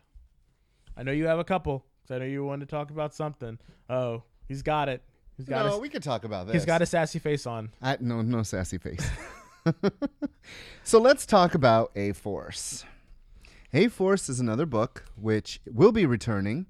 [0.95, 1.85] I know you have a couple.
[2.07, 3.57] 'cause I know you wanted to talk about something.
[3.89, 5.01] Oh, he's got it.
[5.37, 6.53] He's got no, we could talk about this.
[6.53, 7.71] he's got a sassy face on.
[7.81, 9.09] I, no, no sassy face.
[10.83, 12.83] so let's talk about A Force.
[13.73, 16.65] A Force is another book which will be returning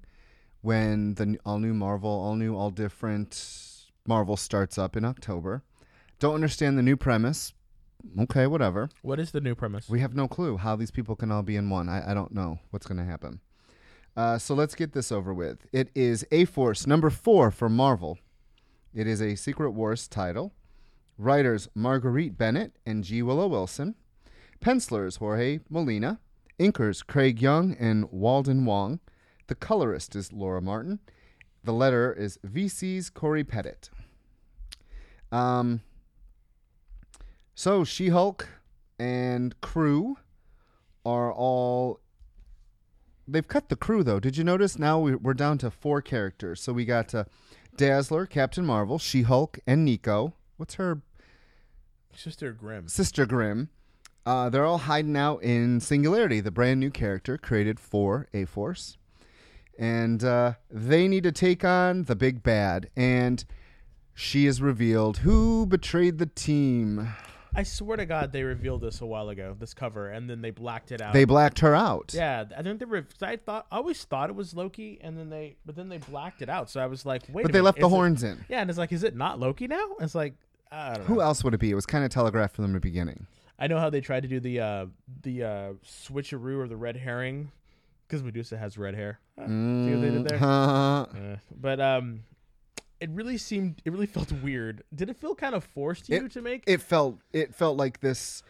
[0.62, 5.62] when the all new Marvel, all new, all different Marvel starts up in October.
[6.20, 7.52] Don't understand the new premise.
[8.20, 8.88] Okay, whatever.
[9.02, 9.88] What is the new premise?
[9.88, 11.88] We have no clue how these people can all be in one.
[11.88, 13.40] I, I don't know what's going to happen.
[14.16, 15.66] Uh, so let's get this over with.
[15.72, 18.18] It is A Force number four for Marvel.
[18.94, 20.52] It is a Secret Wars title.
[21.18, 23.22] Writers Marguerite Bennett and G.
[23.22, 23.96] Willow Wilson.
[24.60, 26.20] Pencilers Jorge Molina.
[26.60, 29.00] Inkers Craig Yeung and Walden Wong.
[29.48, 31.00] The colorist is Laura Martin.
[31.64, 33.90] The letter is VC's Corey Pettit.
[35.32, 35.80] Um,
[37.54, 38.48] so She Hulk
[38.98, 40.16] and crew
[41.04, 42.00] are all.
[43.26, 44.20] They've cut the crew though.
[44.20, 44.78] Did you notice?
[44.78, 46.60] Now we- we're down to four characters.
[46.60, 47.24] So we got uh,
[47.76, 50.34] Dazzler, Captain Marvel, She Hulk, and Nico.
[50.56, 51.00] What's her
[52.16, 52.88] Sister Grimm.
[52.88, 53.70] Sister Grimm.
[54.26, 58.96] Uh, they're all hiding out in Singularity, the brand new character created for A Force.
[59.78, 62.88] And uh, they need to take on the big bad.
[62.96, 63.44] And
[64.14, 67.08] she is revealed who betrayed the team.
[67.56, 69.56] I swear to God, they revealed this a while ago.
[69.58, 71.12] This cover, and then they blacked it out.
[71.12, 72.12] They blacked her out.
[72.14, 73.02] yeah, I think they were.
[73.02, 75.98] 'cause I thought I always thought it was Loki, and then they, but then they
[75.98, 76.68] blacked it out.
[76.70, 77.42] So I was like, wait.
[77.44, 78.44] but they minute, left the is it- horns in.
[78.48, 79.84] yeah, and it's like, is it not Loki now?
[79.98, 80.34] And it's like,
[80.72, 81.04] I don't know.
[81.14, 81.70] Who else would it be?
[81.70, 83.26] It was kind of telegraphed from the beginning.
[83.58, 84.86] I know how they tried to do the uh,
[85.22, 87.52] the uh, switcheroo or the red herring
[88.08, 89.20] because Medusa has red hair.
[89.38, 90.38] Uh, see what they did there?
[90.40, 92.24] Mm, Uh, but um,
[93.04, 94.82] it really seemed it really felt weird.
[94.94, 96.64] Did it feel kind of forced to you to make?
[96.66, 98.42] it felt it felt like this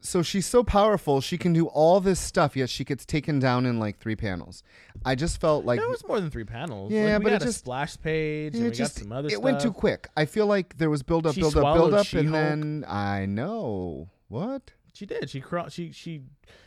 [0.00, 3.66] so she's so powerful she can do all this stuff yet she gets taken down
[3.66, 4.62] in like three panels
[5.04, 6.92] i just felt like There was more than three panels.
[6.92, 9.26] Yeah, like, we but it just- splash page and it we just got some other
[9.26, 9.42] it stuff.
[9.42, 11.98] went too quick i feel like there was build up She build up build up
[12.00, 12.32] and She-Hulk.
[12.32, 15.28] then i know what She did.
[15.30, 16.22] She cro- she she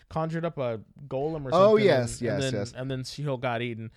[0.09, 1.53] conjured up a golem or oh, something.
[1.53, 2.73] Oh, yes, and, yes, and then, yes.
[2.75, 3.91] And then She got eaten.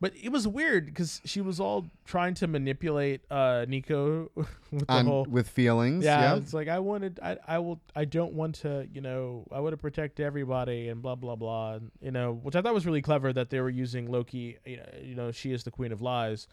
[0.00, 4.92] But it was weird because she was all trying to manipulate uh, Nico with the
[4.92, 6.04] On, whole with feelings.
[6.04, 6.36] yeah, Yeah.
[6.36, 9.72] it's like I wanted, I, I will, I don't want to, you know, I want
[9.72, 13.02] to protect everybody and blah blah blah, and, you know, which I thought was really
[13.02, 14.56] clever that they were using Loki.
[14.64, 16.46] You know, you know, she is the queen of lies,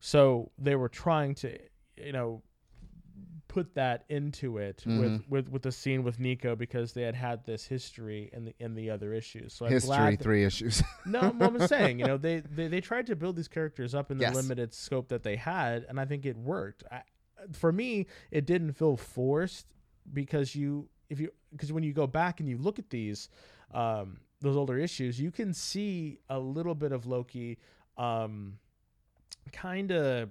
[0.00, 1.56] so they were trying to,
[1.96, 2.42] you know,
[3.52, 5.00] put that into it Mm-hmm.
[5.00, 8.54] with with with the scene with Nico because they had had this history in the
[8.60, 9.52] in the other issues.
[9.52, 10.82] So History glad that- three issues.
[11.04, 14.18] no, I'm saying, you know, they, they they tried to build these characters up in
[14.18, 14.34] the Yes.
[14.36, 16.84] limited scope that they had, and I think it worked.
[16.90, 17.02] I,
[17.52, 19.66] for me, it didn't feel forced
[20.12, 23.30] because you, if you, because when you go back and you look at these,
[23.74, 27.58] um, those older issues, you can see a little bit of Loki,
[27.96, 28.58] um,
[29.52, 30.28] kind of,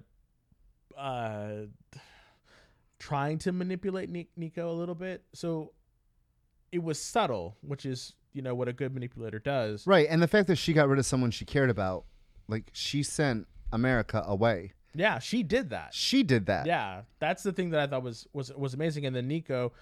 [0.96, 1.66] uh,
[3.00, 5.24] trying to manipulate Nico a little bit.
[5.34, 5.72] So
[6.70, 9.84] it was subtle, which is you know what a good manipulator does.
[9.88, 10.06] right.
[10.08, 12.04] And the fact that she got rid of someone she cared about,
[12.46, 14.72] like she sent America away.
[14.94, 15.94] Yeah, she did that.
[15.94, 16.66] She did that.
[16.66, 19.06] Yeah, that's the thing that I thought was was was amazing.
[19.06, 19.72] And then Nico,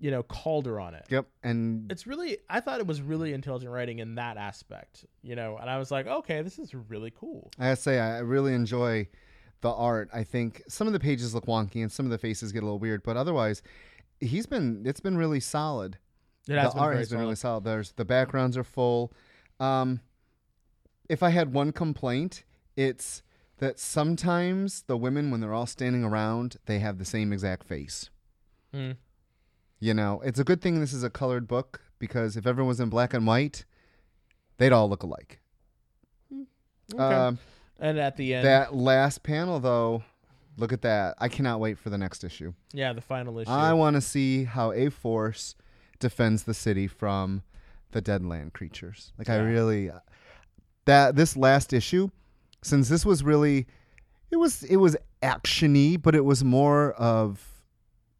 [0.00, 1.06] you know, called her on it.
[1.08, 1.26] Yep.
[1.44, 5.04] And It's really, I thought it was really intelligent writing in that aspect.
[5.22, 7.50] You know, and I was like, okay, this is really cool.
[7.58, 9.08] I gotta say, I really enjoy
[9.64, 10.10] the art.
[10.12, 12.66] I think some of the pages look wonky and some of the faces get a
[12.66, 13.62] little weird, but otherwise,
[14.20, 15.96] he's been it's been really solid.
[16.46, 17.64] It the been art has been really solid.
[17.64, 17.64] solid.
[17.64, 19.10] There's the backgrounds are full.
[19.58, 20.00] Um,
[21.08, 22.44] if I had one complaint,
[22.76, 23.22] it's
[23.56, 28.10] that sometimes the women, when they're all standing around, they have the same exact face.
[28.74, 28.96] Mm.
[29.80, 32.80] You know, it's a good thing this is a colored book because if everyone was
[32.80, 33.64] in black and white,
[34.58, 35.40] they'd all look alike.
[36.92, 37.02] Okay.
[37.02, 37.38] Um,
[37.78, 40.02] and at the end, that last panel, though,
[40.56, 41.14] look at that.
[41.18, 42.52] I cannot wait for the next issue.
[42.72, 43.50] yeah, the final issue.
[43.50, 45.54] I want to see how a force
[45.98, 47.42] defends the city from
[47.92, 49.12] the Deadland creatures.
[49.18, 49.90] Like I really
[50.84, 52.10] that this last issue,
[52.62, 53.66] since this was really
[54.30, 57.53] it was it was actiony, but it was more of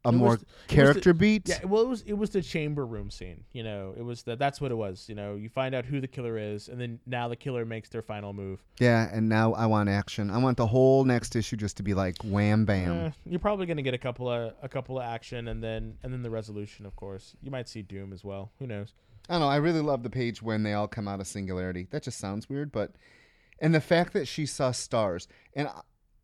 [0.05, 1.49] a It more the- character beat.
[1.49, 3.43] Yeah, well, it was it was the chamber room scene.
[3.51, 5.09] You know, it was the, that's what it was.
[5.09, 7.89] You know, you find out who the killer is, and then now the killer makes
[7.89, 8.59] their final move.
[8.79, 10.29] Yeah, and now I want action.
[10.29, 13.07] I want the whole next issue just to be like wham bam.
[13.07, 16.13] Eh, you're probably gonna get a couple of a couple of action, and then and
[16.13, 17.35] then the resolution, of course.
[17.41, 18.51] You might see Doom as well.
[18.59, 18.93] Who knows?
[19.27, 19.47] I don't know.
[19.47, 21.87] I really love the page when they all come out of singularity.
[21.89, 22.91] That just sounds weird, but
[23.59, 25.81] and the fact that she saw stars and I-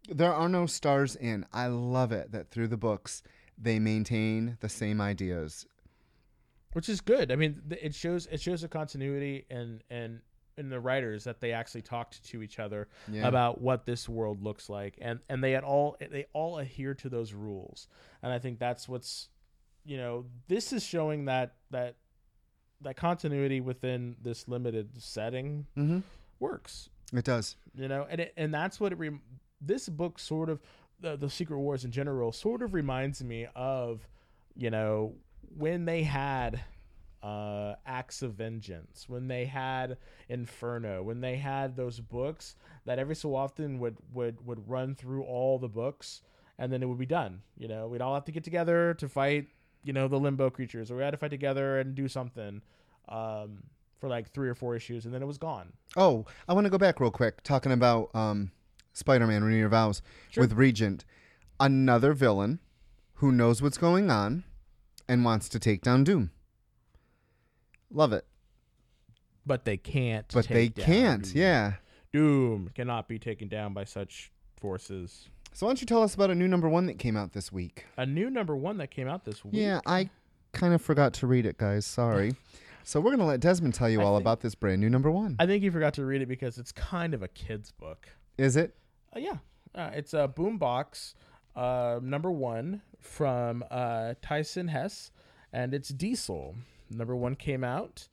[0.09, 1.45] there are no stars in.
[1.53, 3.21] I love it that through the books
[3.61, 5.65] they maintain the same ideas.
[6.73, 7.31] Which is good.
[7.31, 10.21] I mean, it shows it shows a continuity and and
[10.57, 13.27] in the writers that they actually talked to each other Yeah.
[13.27, 17.09] about what this world looks like, and and they had all they all adhere to
[17.09, 17.87] those rules,
[18.23, 19.27] and I think that's what's
[19.83, 21.95] you know this is showing that that
[22.81, 25.99] that continuity within this limited setting Mm-hmm.
[26.39, 27.55] works It does.
[27.75, 29.21] you know and it, and that's what it rem-
[29.59, 30.59] this book sort of
[31.01, 34.07] the, the secret wars in general sort of reminds me of
[34.55, 35.13] you know
[35.57, 36.63] when they had
[37.23, 39.97] uh acts of vengeance when they had
[40.29, 45.23] inferno when they had those books that every so often would would would run through
[45.23, 46.21] all the books
[46.57, 47.87] and then it would be done you know?
[47.87, 49.47] We'd all have to get together to fight
[49.83, 52.61] you know the limbo creatures or we had to fight together and do something
[53.09, 53.63] um
[53.99, 55.71] for like three or four issues and then it was gone.
[55.95, 58.51] Oh, I want to go back real quick talking about um,
[58.93, 60.41] Spider-Man: Renew Your Vows Sure.
[60.43, 61.05] with Regent,
[61.59, 62.59] another villain
[63.15, 64.43] who knows what's going on
[65.07, 66.31] and wants to take down Doom.
[67.91, 68.25] Love it,
[69.45, 70.25] but they can't.
[70.33, 71.23] but they can't.
[71.25, 71.33] Doom.
[71.35, 71.73] Yeah.
[72.13, 75.29] Doom cannot be taken down by such forces.
[75.53, 77.51] So why don't you tell us about a new number one that came out this
[77.51, 77.85] week?
[77.97, 79.53] A new number one that came out this week.
[79.55, 80.09] Yeah, I
[80.53, 81.85] kind of forgot to read it, guys.
[81.85, 82.33] Sorry.
[82.85, 85.11] so we're gonna let Desmond tell you I all think- about this brand new number
[85.11, 85.35] one.
[85.39, 88.07] I think you forgot to read it because it's kind of a kid's book.
[88.37, 88.73] Is it?
[89.15, 89.37] Uh, yeah,
[89.75, 91.15] uh, it's a Boombox
[91.55, 95.11] uh, number one from uh, Tyson Hesse,
[95.51, 96.55] and it's Diesel.
[96.89, 98.07] Number one came out.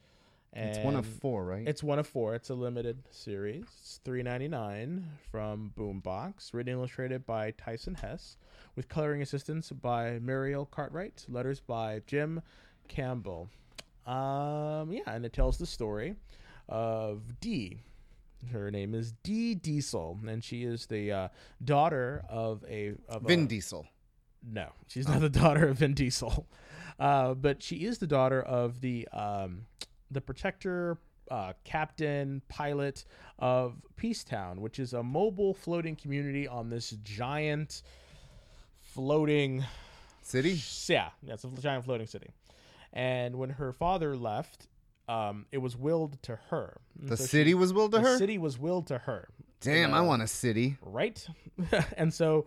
[0.52, 1.68] And It's one of four, right?
[1.68, 2.34] It's one of four.
[2.34, 3.64] It's a limited series.
[3.80, 8.38] It's three ninety nine from Boombox, written and illustrated by Tyson Hesse,
[8.74, 12.40] with coloring assistance by Muriel Cartwright, letters by Jim
[12.88, 13.50] Campbell.
[14.06, 16.16] Um, yeah, and it tells the story
[16.68, 17.78] of Dee.
[18.52, 21.28] Her name is Dee Diesel, and she is the uh,
[21.64, 23.86] daughter of a of Vin a, Diesel.
[24.42, 26.46] no, she's not the daughter of Vin Diesel,
[27.00, 29.66] uh, but she is the daughter of the um,
[30.10, 30.98] the protector,
[31.30, 33.04] uh, captain, pilot
[33.38, 37.82] of Peacetown, which is a mobile floating community on this giant
[38.80, 39.64] floating
[40.22, 40.60] City.
[40.86, 42.30] yeah, yeah, it's a giant floating city.
[42.92, 44.68] and when her father left,
[45.08, 46.80] um, it was willed to her.
[47.00, 48.12] And The so she- city was willed to the her.
[48.12, 49.28] The city was willed to her.
[49.60, 50.76] Damn, I Uh, want a city.
[50.82, 51.26] right?
[51.96, 52.46] and so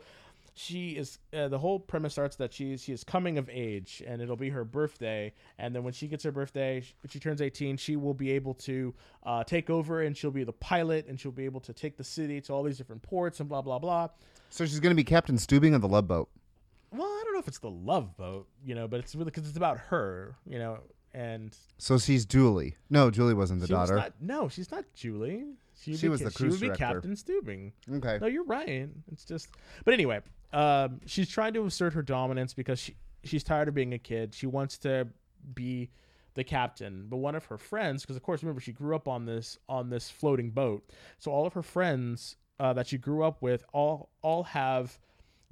[0.53, 4.21] she is uh, the whole premise starts that she's she is coming of age and
[4.21, 7.41] it'll be her birthday and then when she gets her birthday sh- when she turns
[7.41, 8.93] 18 she will be able to
[9.23, 12.03] uh, take over and she'll be the pilot and she'll be able to take the
[12.03, 14.09] city to all these different ports and blah blah blah
[14.49, 16.29] So she's gonna be Captain Stubing of the Love Boat.
[16.91, 19.47] well i don't know if it's the love boat you know but it's really because
[19.47, 20.79] it's about her you know
[21.13, 22.75] and So she's Julie.
[22.89, 23.99] No, Julie wasn't the she was daughter.
[23.99, 25.45] not, no she's not julie
[25.81, 26.85] she, She be was the she cruise would be director.
[27.01, 28.17] captain stubing okay.
[28.21, 28.87] No, you're right.
[29.11, 29.49] It's just,
[29.83, 30.19] but anyway,
[30.53, 34.33] um, she's trying to assert her dominance because she she's tired of being a kid.
[34.35, 35.07] She wants to
[35.55, 35.89] be
[36.35, 37.07] the captain.
[37.09, 39.89] But one of her friends, because of course, remember she grew up on this on
[39.89, 44.11] this floating boat, so all of her friends uh, that she grew up with all
[44.21, 44.99] all have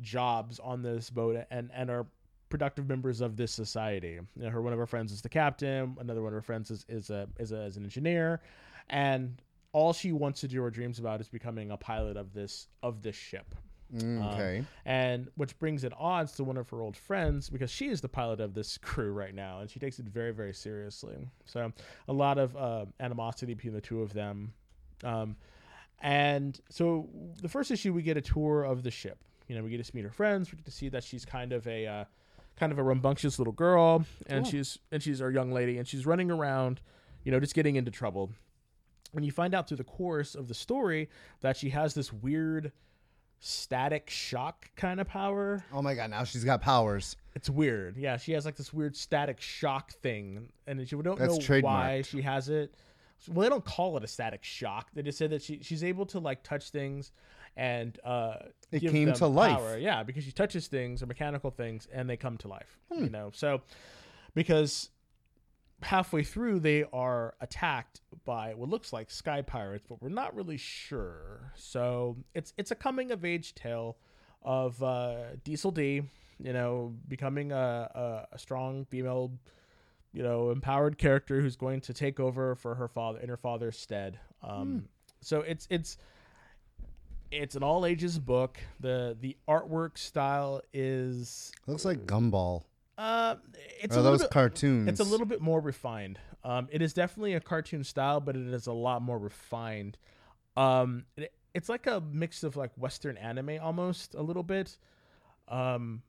[0.02, 2.06] jobs on this boat and and are
[2.50, 4.20] productive members of this society.
[4.36, 5.96] You know, her one of her friends is the captain.
[6.00, 8.42] Another one of her friends is is a is, a, is an engineer,
[8.90, 12.68] and all she wants to do or dreams about is becoming a pilot of this
[12.84, 13.56] of this ship.
[13.92, 14.64] Um, okay.
[14.86, 18.08] and which brings it odds to one of her old friends because she is the
[18.08, 21.16] pilot of this crew right now, and she takes it very very seriously.
[21.46, 21.72] So
[22.08, 24.54] a lot of uh, animosity between the two of them.
[25.04, 25.38] Um,
[26.02, 27.10] and so
[27.42, 29.18] the first issue, we get a tour of the ship.
[29.48, 30.52] You know, we get to meet her friends.
[30.52, 32.06] We get to see that she's kind of a uh,
[32.60, 34.52] kind of a rambunctious little girl, and Cool.
[34.52, 36.82] she's and she's our young lady, and she's running around,
[37.24, 38.32] you know, just getting into trouble.
[39.16, 41.10] And you find out through the course of the story
[41.42, 42.72] that she has this weird
[43.40, 45.64] static shock kind of power.
[45.74, 47.16] Oh my god, now she's got powers.
[47.36, 47.96] It's weird.
[47.98, 51.60] Yeah, she has like this weird static shock thing, and she we don't That's know
[51.62, 52.76] why she has it.
[53.28, 54.88] Well, they don't call it a static shock.
[54.94, 57.12] They just say that she she's able to like touch things,
[57.56, 58.36] and uh,
[58.72, 59.58] It came to life.
[59.58, 59.78] power.
[59.78, 62.78] Yeah, because she touches things or mechanical things, and they come to life.
[62.92, 63.04] Hmm.
[63.06, 63.62] You know, so
[64.34, 64.90] because
[65.82, 70.58] halfway through they are attacked by what looks like sky pirates, but we're not really
[70.58, 71.52] sure.
[71.56, 73.98] So it's it's a coming of age tale
[74.42, 76.02] of uh, Diesel D,
[76.42, 79.32] you know, becoming a, a, a strong female,
[80.14, 83.78] you know, empowered character who's going to take over for her father in her father's
[83.78, 84.20] stead.
[84.44, 84.86] Um,
[85.22, 85.98] So it's it's
[87.32, 88.60] it's an all ages book.
[88.80, 92.64] the The artwork style is Looks like Gumball.
[92.98, 93.36] uh,
[93.82, 94.88] it's Or a little those bit, cartoons.
[94.90, 96.20] it's a little bit more refined.
[96.44, 99.98] Um, it is definitely a cartoon style, but it is a lot more refined.
[100.56, 104.78] Um, it, it's like a mix of like Western anime almost a little bit.
[105.48, 106.02] Um,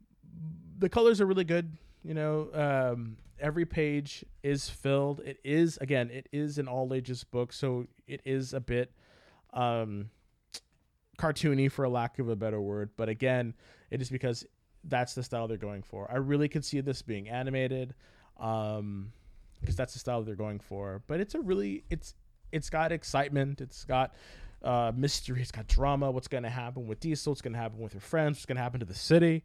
[0.78, 1.76] the colors are really good.
[2.04, 5.20] You know, um, every page is filled.
[5.20, 8.92] It is again, it is an all ages book, so it is a bit
[9.52, 10.11] um,
[11.20, 12.90] cartoony for a lack of a better word.
[12.96, 13.54] But again,
[13.90, 14.46] it is because
[14.85, 16.11] that's the style they're going for.
[16.11, 17.94] I really could see this being animated,
[18.38, 19.12] um,
[19.61, 21.02] because that's the style they're going for.
[21.06, 22.14] But it's a really it's
[22.52, 23.61] it's got excitement.
[23.61, 24.14] It's got
[24.62, 25.42] uh, mystery.
[25.42, 26.11] It's got drama.
[26.11, 27.33] What's going to happen with Diesel?
[27.33, 28.38] What's going to happen with her friends?
[28.38, 29.44] What's going to happen to the city?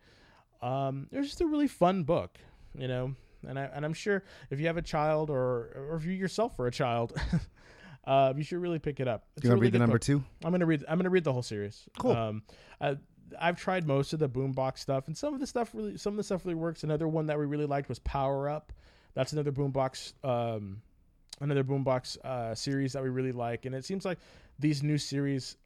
[0.62, 2.38] Um, it was just a really fun book,
[2.78, 3.14] you know.
[3.48, 6.58] And I and I'm sure if you have a child or or if you yourself
[6.60, 7.14] are a child,
[8.06, 9.26] uh, you should really pick it up.
[9.36, 10.02] It's You want to really read the number book.
[10.02, 10.24] two?
[10.44, 10.84] I'm gonna read.
[10.88, 11.88] I'm gonna read the whole series.
[11.98, 12.12] Cool.
[12.12, 12.44] Um,
[12.80, 12.98] I,
[13.40, 16.18] I've tried most of the boombox stuff, and some of the stuff really, some of
[16.18, 16.84] the stuff really works.
[16.84, 18.72] Another one that we really liked was Power Up.
[19.16, 20.82] That's another boombox, um,
[21.42, 24.20] another boombox uh, series that we really like, and it seems like
[24.60, 25.58] these new series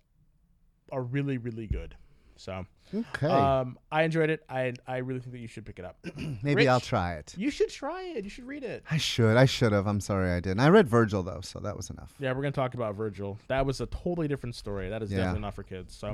[0.91, 1.95] are really, really good.
[2.37, 3.27] So, Okay.
[3.27, 4.43] um, I enjoyed it.
[4.49, 5.97] I, I really think that you should pick it up.
[6.43, 7.33] Maybe I'll try it.
[7.37, 8.23] you should try it.
[8.23, 8.83] You should read it.
[8.89, 9.37] I should.
[9.37, 9.87] I should have.
[9.87, 10.59] I'm sorry I didn't.
[10.59, 12.13] I read Virgil though, so that was enough.
[12.19, 13.37] Yeah, we're gonna talk about Virgil.
[13.47, 14.89] That was a totally different story.
[14.89, 15.17] That is Yeah.
[15.17, 15.95] definitely not for kids.
[15.95, 16.07] So,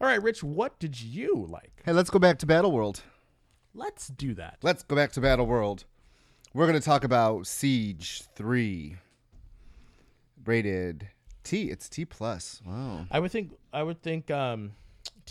[0.00, 1.82] all right, Rich, what did you like?
[1.84, 3.02] Hey, let's go back to Battle World.
[3.74, 4.58] Let's do that.
[4.62, 5.84] Let's go back to Battle World.
[6.52, 8.96] We're going to talk about Siege 3.
[10.44, 11.08] Rated
[11.44, 11.70] T.
[11.70, 12.60] It's T plus.
[12.66, 13.06] Wow.
[13.10, 14.72] I would think I would think um,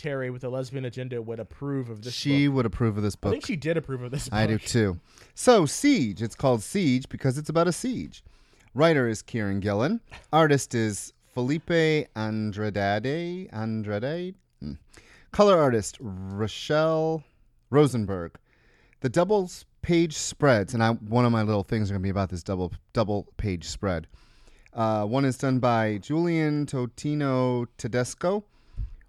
[0.00, 2.14] Terry with the lesbian agenda would approve of this.
[2.14, 2.56] She book.
[2.56, 3.30] would approve of this book.
[3.30, 4.28] I think she did approve of this.
[4.28, 4.38] Book.
[4.38, 4.98] I do too.
[5.34, 6.22] So, Siege.
[6.22, 8.24] It's called Siege because it's about a siege.
[8.74, 10.00] Writer is Kieron Gillen.
[10.32, 11.70] Artist is Felipe
[12.16, 13.48] Andrade.
[13.52, 14.34] Andrade.
[14.60, 14.72] Hmm.
[15.32, 17.22] Color artist Rochelle
[17.68, 18.38] Rosenberg.
[19.00, 19.50] The double
[19.82, 22.42] page spreads, and I, one of my little things are going to be about this
[22.42, 24.06] double double page spread.
[24.72, 28.44] Uh, one is done by Julian Totino Tedesco,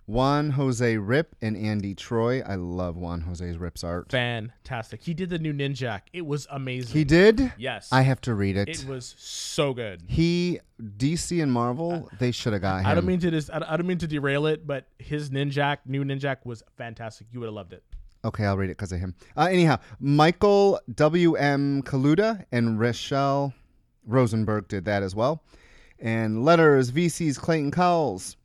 [0.08, 2.42] Juan Jose Ryp, and Andy Troy.
[2.42, 4.12] I love Juan Jose's Ryp's art.
[4.12, 5.02] Fantastic.
[5.04, 6.02] He did the new Ninjak.
[6.12, 6.94] It was amazing.
[6.94, 7.54] He did.
[7.58, 7.88] Yes.
[7.92, 8.68] I have to read it.
[8.68, 10.04] It was so good.
[10.08, 12.88] he, DC, and Marvel, they should have got him.
[12.88, 16.04] I don't mean to dis- I don't mean to derail it, but his Ninjak, new
[16.04, 17.28] Ninjak, was fantastic.
[17.32, 17.84] You would have loved it.
[18.24, 19.16] Okay, I'll read it because of him.
[19.36, 21.36] Uh, anyhow, Michael W.
[21.36, 21.82] M.
[21.84, 23.54] Kaluta and Rochelle
[24.06, 25.44] Rosenberg did that as well.
[26.00, 28.36] And letters VC's Clayton Cowles.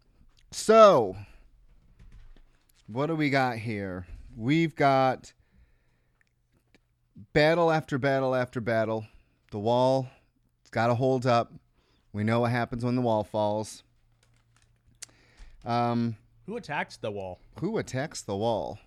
[0.51, 1.17] So,
[2.87, 4.07] what do we got here?
[4.37, 5.33] We've got
[7.33, 9.07] battle after battle after battle.
[9.51, 10.09] The wall
[10.61, 11.53] it's got to hold up.
[12.13, 13.83] We know what happens when the wall falls.
[15.65, 16.17] Um,
[16.47, 17.41] Who attacks the wall?
[17.61, 18.79] who attacks the wall?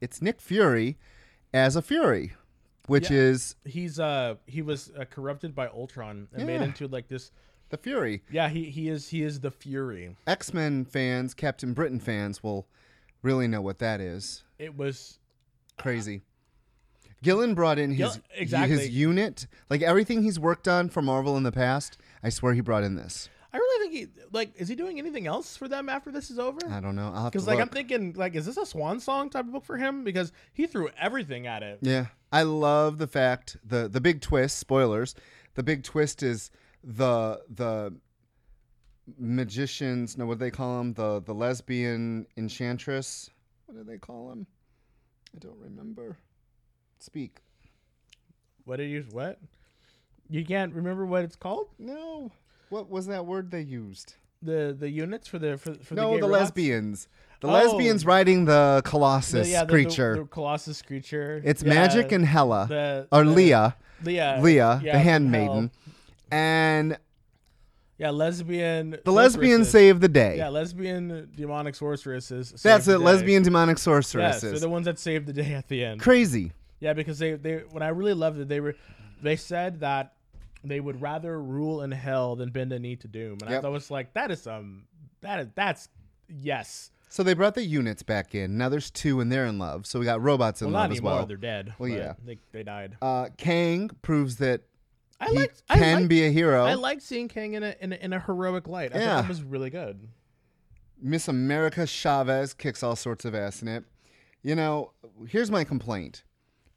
[0.00, 0.98] It's Nick Fury
[1.54, 2.34] as a Fury,
[2.86, 3.18] which Yeah.
[3.18, 7.30] is He's uh he was uh, corrupted by Ultron and made into like this.
[7.70, 8.22] the Fury.
[8.30, 10.16] Yeah, he he is he is the Fury.
[10.26, 12.66] X Men fans, Captain Britain fans will
[13.22, 14.44] really know what that is.
[14.58, 15.18] It was
[15.78, 16.22] Crazy.
[17.22, 18.76] Gillen brought in his Gill- exactly.
[18.78, 21.98] his unit, like everything he's worked on for Marvel in the past.
[22.22, 23.28] I swear he brought in this.
[23.52, 26.38] I really think he like is he doing anything else for them after this is
[26.38, 26.58] over?
[26.70, 27.10] I don't know.
[27.14, 27.72] I'll have to Because like I'm look.
[27.74, 30.04] thinking like is this a swan song type of book for him?
[30.04, 31.78] Because he threw everything at it.
[31.80, 34.58] Yeah, I love the fact the the big twist.
[34.58, 35.14] Spoilers.
[35.54, 36.50] The big twist is
[36.84, 37.94] the the
[39.18, 40.16] magicians.
[40.18, 40.92] No, what do they call them?
[40.94, 43.30] The the lesbian enchantress.
[43.66, 44.46] What do they call them?
[45.34, 46.16] I don't remember.
[46.98, 47.40] Speak.
[48.64, 49.38] What did you use what?
[50.28, 51.68] You can't remember what it's called?
[51.78, 52.32] No.
[52.68, 54.14] What was that word they used?
[54.42, 57.08] The the units for the for, for the, no, gay the lesbians.
[57.40, 57.52] The Oh.
[57.52, 60.14] lesbians riding the Colossus The, yeah, the, creature.
[60.16, 61.40] The, the Colossus creature.
[61.44, 65.70] it's Yeah, Magic and Hella, the, or the- Leah, Leah, Leah, yeah, the handmaiden,
[66.30, 66.96] and
[67.98, 68.98] Yeah, lesbian.
[69.04, 69.72] the lesbians sorceresses.
[69.72, 70.36] save the day.
[70.36, 72.50] Yeah, lesbian demonic sorceresses.
[72.62, 72.98] That's it.
[72.98, 76.00] Lesbian demonic Yes, they're the ones that saved the day at the end.
[76.00, 76.52] Crazy.
[76.78, 78.74] Yeah, because they they when I really loved it, they were
[79.22, 80.12] they said that
[80.62, 83.62] they would rather rule in hell than bend a knee to doom, and I Yep.
[83.62, 84.84] thought it was like that is um
[85.22, 85.88] that is that's
[86.28, 86.90] yes.
[87.08, 88.58] So they brought the units back in.
[88.58, 89.86] Now there's two, and they're in love.
[89.86, 91.24] So we got robots in Well, love not as well.
[91.24, 91.72] They're dead.
[91.78, 92.14] Well, yeah.
[92.24, 92.96] they they died.
[93.00, 94.62] Uh, Kang proves that
[95.20, 96.64] I like I can be a hero.
[96.64, 98.94] I like seeing Kang in a in a, in a heroic light.
[98.94, 99.06] I Yeah.
[99.16, 100.08] thought that was really good.
[101.00, 103.84] Miss America Chavez kicks all sorts of ass in it.
[104.42, 104.92] You know,
[105.28, 106.22] here's my complaint.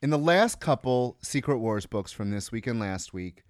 [0.01, 3.43] In the last couple Secret Wars books from this week and last week,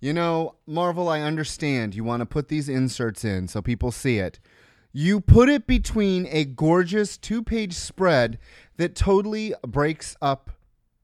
[0.00, 4.18] you know, Marvel, I understand you want to put these inserts in so people see
[4.18, 4.38] it.
[4.92, 8.38] You put it between a gorgeous two page spread
[8.76, 10.50] that totally breaks up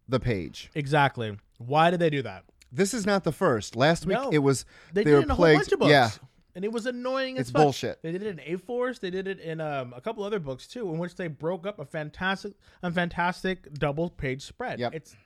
[0.08, 0.70] the page.
[0.74, 1.36] Exactly.
[1.58, 2.44] Why did they do that?
[2.74, 3.76] This is not the first.
[3.76, 4.30] Last week No.
[4.30, 5.60] it was They, they, did were it in a whole plagued.
[5.60, 5.90] bunch of books.
[5.90, 6.10] Yeah,
[6.54, 7.62] And it was annoying as It's fuck.
[7.62, 8.02] bullshit.
[8.02, 8.98] They did it in A Force.
[8.98, 11.78] They did it in um, a couple other books too, in which they broke up
[11.78, 14.78] a fantastic, a fantastic double page spread.
[14.80, 14.94] Yep.
[14.94, 15.16] It's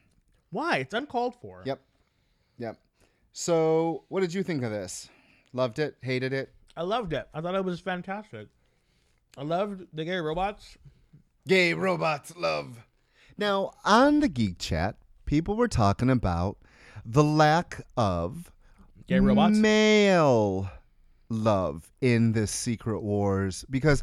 [0.51, 1.63] why it's uncalled for.
[1.65, 1.81] Yep.
[2.59, 2.77] Yep.
[3.33, 5.09] So, what did you think of this?
[5.53, 5.97] Loved it?
[6.03, 6.53] Hated it?
[6.77, 7.29] I loved it.
[7.33, 8.49] I thought it was fantastic.
[9.37, 10.77] I loved the gay robots.
[11.47, 12.85] Gay robots love.
[13.39, 16.58] Now, on the Geek Chat, people were talking about
[17.11, 18.53] the lack of
[19.07, 19.57] Gay robots.
[19.57, 20.69] male
[21.31, 24.03] love in this Secret Wars because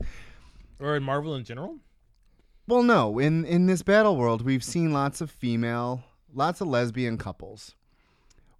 [0.79, 1.77] or in Marvel in general.
[2.67, 6.03] well no, in in this battle world we've seen lots of female,
[6.33, 7.75] lots of lesbian couples.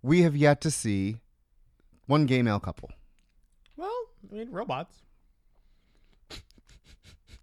[0.04, 1.18] We have yet to see
[2.06, 2.92] one gay male couple.
[3.76, 5.02] Well, I mean robots.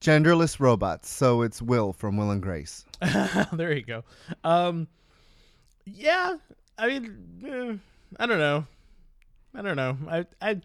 [0.00, 1.08] Genderless robots.
[1.08, 2.84] So it's Will from Will and Grace.
[3.52, 4.04] there you go.
[4.42, 4.88] Um,
[5.84, 6.36] yeah,
[6.82, 7.16] I mean,
[7.46, 7.76] eh,
[8.18, 8.66] I don't know.
[9.54, 9.96] I don't know.
[10.08, 10.60] I, I,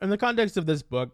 [0.00, 1.10] in the context of this book,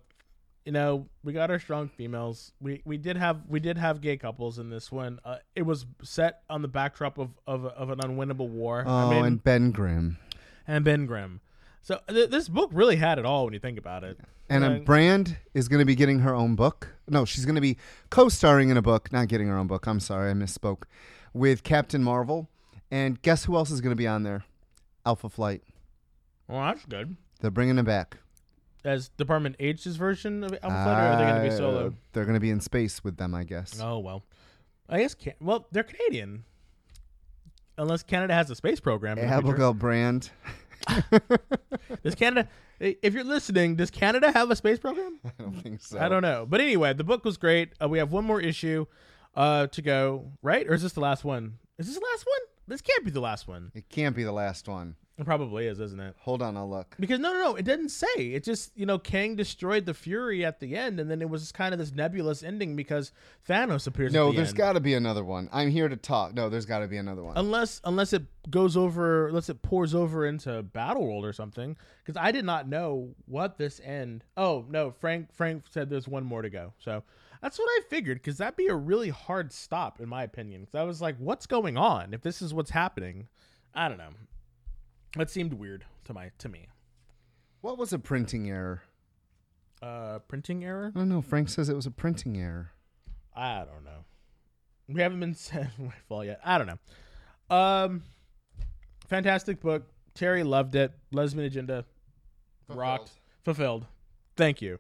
[0.65, 2.53] you know, we got our strong females.
[2.61, 5.19] We we did have we did have gay couples in this one.
[5.25, 8.85] Uh, it was set on the backdrop of of, of an unwinnable war.
[8.87, 10.19] Oh, I mean, and Ben Grimm.
[10.69, 11.41] and Ben Grimm.
[11.83, 14.21] So th- this book really had it all when you think about it.
[14.49, 16.95] And um, Brand is going to be getting her own book.
[17.09, 17.77] No, she's going to be
[18.11, 19.87] co-starring in a book, not getting her own book.
[19.89, 20.85] I'm sorry, I misspoke.
[21.33, 22.49] With Captain Marvel.
[22.91, 24.45] And guess who else is going to be on there?
[25.05, 25.63] Alpha Flight.
[26.49, 27.17] well, that's good.
[27.41, 28.19] They're bringing him back.
[28.85, 31.95] As Department H's version of Alpha Flight, or are they going to be Uh, solo?
[32.13, 33.81] They're going to be in space with them, I guess.
[33.83, 34.25] Oh well,
[34.89, 36.45] I guess can well they're Canadian,
[37.77, 39.19] unless Canada has a space program.
[39.19, 39.49] in the future.
[39.49, 40.31] Abigail Brand.
[42.03, 42.49] Does Canada?
[42.81, 45.19] If you're listening, does Canada have a space program?
[45.25, 45.99] I don't think so.
[45.99, 47.71] I don't know, but anyway, the book was great.
[47.83, 48.87] Uh, we have one more issue
[49.35, 50.67] uh, to go, right?
[50.69, 51.59] Or is this the last one?
[51.79, 52.41] Is this the last one?
[52.69, 53.73] This can't be the last one.
[53.75, 54.95] It can't be the last one.
[55.19, 56.15] It probably is, isn't it?
[56.21, 56.95] Hold on, I'll look.
[57.01, 58.07] Because no, no, no, it didn't say.
[58.17, 61.51] It just you know Kang destroyed the Fury at the end, and then it was
[61.51, 63.11] kind of this nebulous ending because
[63.49, 64.13] Thanos appears.
[64.13, 65.49] No, at the there's got to be another one.
[65.53, 66.35] I'm here to talk.
[66.35, 67.37] No, there's got to be another one.
[67.37, 71.77] unless unless it goes over, unless it pours over into Battle World or something.
[72.05, 74.23] Because I did not know what this end.
[74.37, 76.75] Oh no, Frank Frank said there's one more to go.
[76.79, 77.03] So
[77.43, 78.19] that's what I figured.
[78.19, 80.63] Because that'd be a really hard stop in my opinion.
[80.63, 82.15] Because I was like, what's going on?
[82.15, 83.29] If this is what's happening,
[83.75, 84.11] I don't know.
[85.17, 86.69] That seemed weird to my to me.
[87.61, 88.83] What was a printing error?
[89.83, 90.93] Uh, printing error.
[90.95, 91.23] I don't know.
[91.23, 92.73] Frank says it was a printing error.
[93.35, 94.05] I don't know.
[94.89, 96.41] We haven't been sent my fall yet.
[96.45, 97.57] I don't know.
[97.57, 98.03] Um,
[99.09, 99.87] fantastic book.
[100.15, 100.93] Terry loved it.
[101.13, 101.85] Lesbian agenda
[102.69, 103.13] rocked.
[103.45, 103.87] Fulfilled.
[104.37, 104.79] Thank you.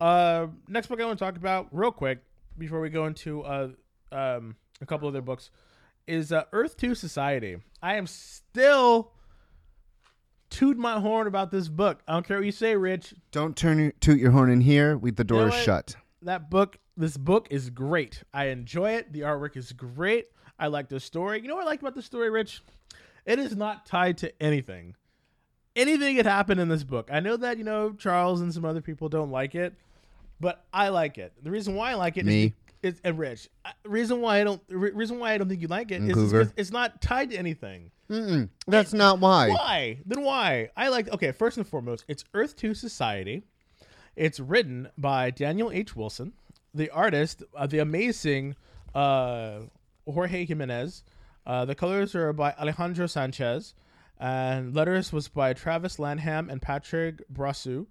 [0.00, 2.18] Uh, next book I want to talk about real quick
[2.56, 3.68] before we go into uh
[4.12, 5.50] um a couple other books
[6.06, 7.58] is uh, Earth Two Society.
[7.82, 9.12] I am still
[10.50, 12.00] toot my horn about this book.
[12.08, 13.12] I don't care what you say, Rich.
[13.32, 14.96] Don't turn toot your horn in here.
[14.96, 15.96] We the door know is shut.
[16.22, 20.26] that book this book is great i enjoy it the artwork is great
[20.58, 22.60] i like the story you know what i like about the story rich
[23.24, 24.96] it is not tied to anything
[25.76, 28.80] anything could happen in this book i know that you know charles and some other
[28.80, 29.74] people don't like it
[30.40, 32.54] but i like it the reason why i like it is Me.
[32.82, 35.68] is and rich Uh, reason why i don't re- reason why i don't think you
[35.68, 38.48] like it is because it's not tied to anything Mm-mm.
[38.66, 39.50] That's not why.
[39.50, 39.98] why?
[40.06, 40.70] Then why?
[40.74, 43.42] I like okay, first and foremost, it's Earth 2 Society.
[44.16, 45.94] It's written by Daniel H.
[45.94, 46.32] Wilson,
[46.72, 48.56] the artist, uh, the amazing
[48.94, 49.60] uh,
[50.06, 51.04] Jorge Jimenez.
[51.46, 53.74] Uh, the colors are by Alejandro Sanchez,
[54.18, 57.88] and letters was by Travis Lanham and Patrick Brosseau,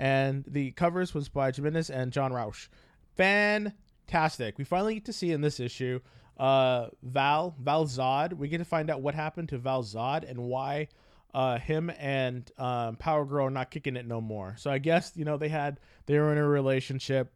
[0.00, 2.68] and the covers was by Jimenez and John Rauch.
[3.16, 4.56] Fantastic!
[4.56, 6.00] We finally get to see in this issue
[6.38, 8.32] uh, Val Val Zod.
[8.32, 10.88] We get to find out what happened to Val Zod and why
[11.34, 14.56] uh, him and um, Power Girl are not kicking it no more.
[14.58, 17.34] So I guess you know they had they were in a relationship,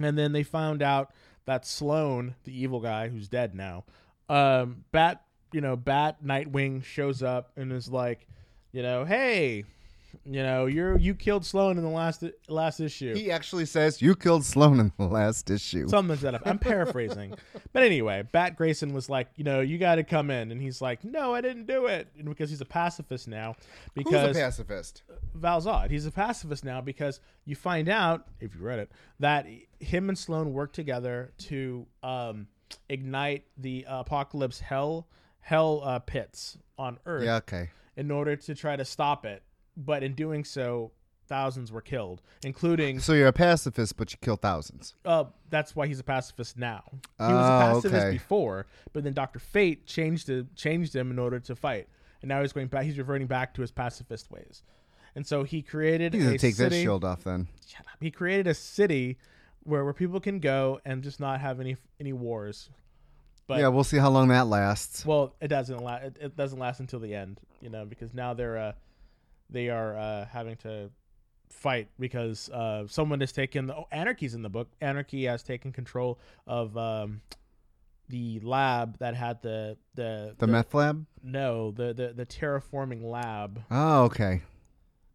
[0.00, 1.12] and then they found out
[1.44, 3.84] that Sloan, the evil guy who's dead now,
[4.28, 5.22] um, Bat,
[5.52, 8.26] you know, Bat Nightwing shows up and is like,
[8.72, 9.64] you know, hey,
[10.24, 13.14] you know, you're you killed Sloan in the last last issue.
[13.14, 15.88] He actually says you killed Sloan in the last issue.
[15.88, 16.42] Something set up.
[16.44, 17.34] I'm paraphrasing,
[17.72, 20.80] but anyway, Bat Grayson was like, you know, you got to come in, and he's
[20.80, 23.56] like, no, I didn't do it, and because he's a pacifist now.
[23.94, 25.02] Who's Because a pacifist?
[25.34, 25.90] Val Zod.
[25.90, 28.90] He's a pacifist now because you find out, if you read it,
[29.20, 29.46] that
[29.80, 32.46] him and Sloan work together to um,
[32.88, 35.06] ignite the apocalypse hell
[35.40, 37.70] hell uh, pits on Earth Yeah, okay.
[37.96, 39.42] in order to try to stop it.
[39.76, 40.92] But in doing so,
[41.28, 42.98] thousands were killed, including.
[43.00, 44.94] So you're a pacifist, but you kill thousands.
[45.04, 46.82] Uh, that's why he's a pacifist now.
[46.92, 48.10] He was a Oh, pacifist okay.
[48.12, 51.88] before, but then Doctor Fate changed it, changed him in order to fight,
[52.22, 52.84] and now he's going back.
[52.84, 54.62] He's reverting back to his pacifist ways,
[55.14, 56.76] and so he created You need a to take city.
[56.76, 57.48] that shield off then.
[57.66, 57.98] Shut up.
[58.00, 59.18] He created a city
[59.64, 62.70] where, where people can go and just not have any any wars.
[63.48, 65.04] But yeah, we'll see how long that lasts.
[65.06, 66.04] well, it doesn't last.
[66.04, 68.72] It, it doesn't last until the end, you know, because now they're uh,
[69.50, 70.90] they are uh, having to
[71.50, 74.68] fight because uh, someone has taken the oh, anarchy's in the book.
[74.80, 77.20] Anarchy has taken control of um,
[78.08, 81.06] the lab that had the the The meth lab?
[81.22, 83.62] no the, the the terraforming lab.
[83.70, 84.42] Oh, okay.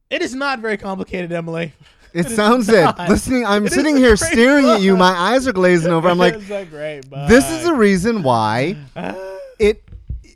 [0.10, 1.74] It is not very complicated, Emily.
[2.14, 2.86] It sounds it.
[3.08, 4.98] Listening, I'm It is sitting here staring at you.
[4.98, 6.10] My eyes are glazing over.
[6.10, 7.30] I'm like, It's a great book.
[7.30, 8.76] this is a reason why
[9.60, 9.82] it.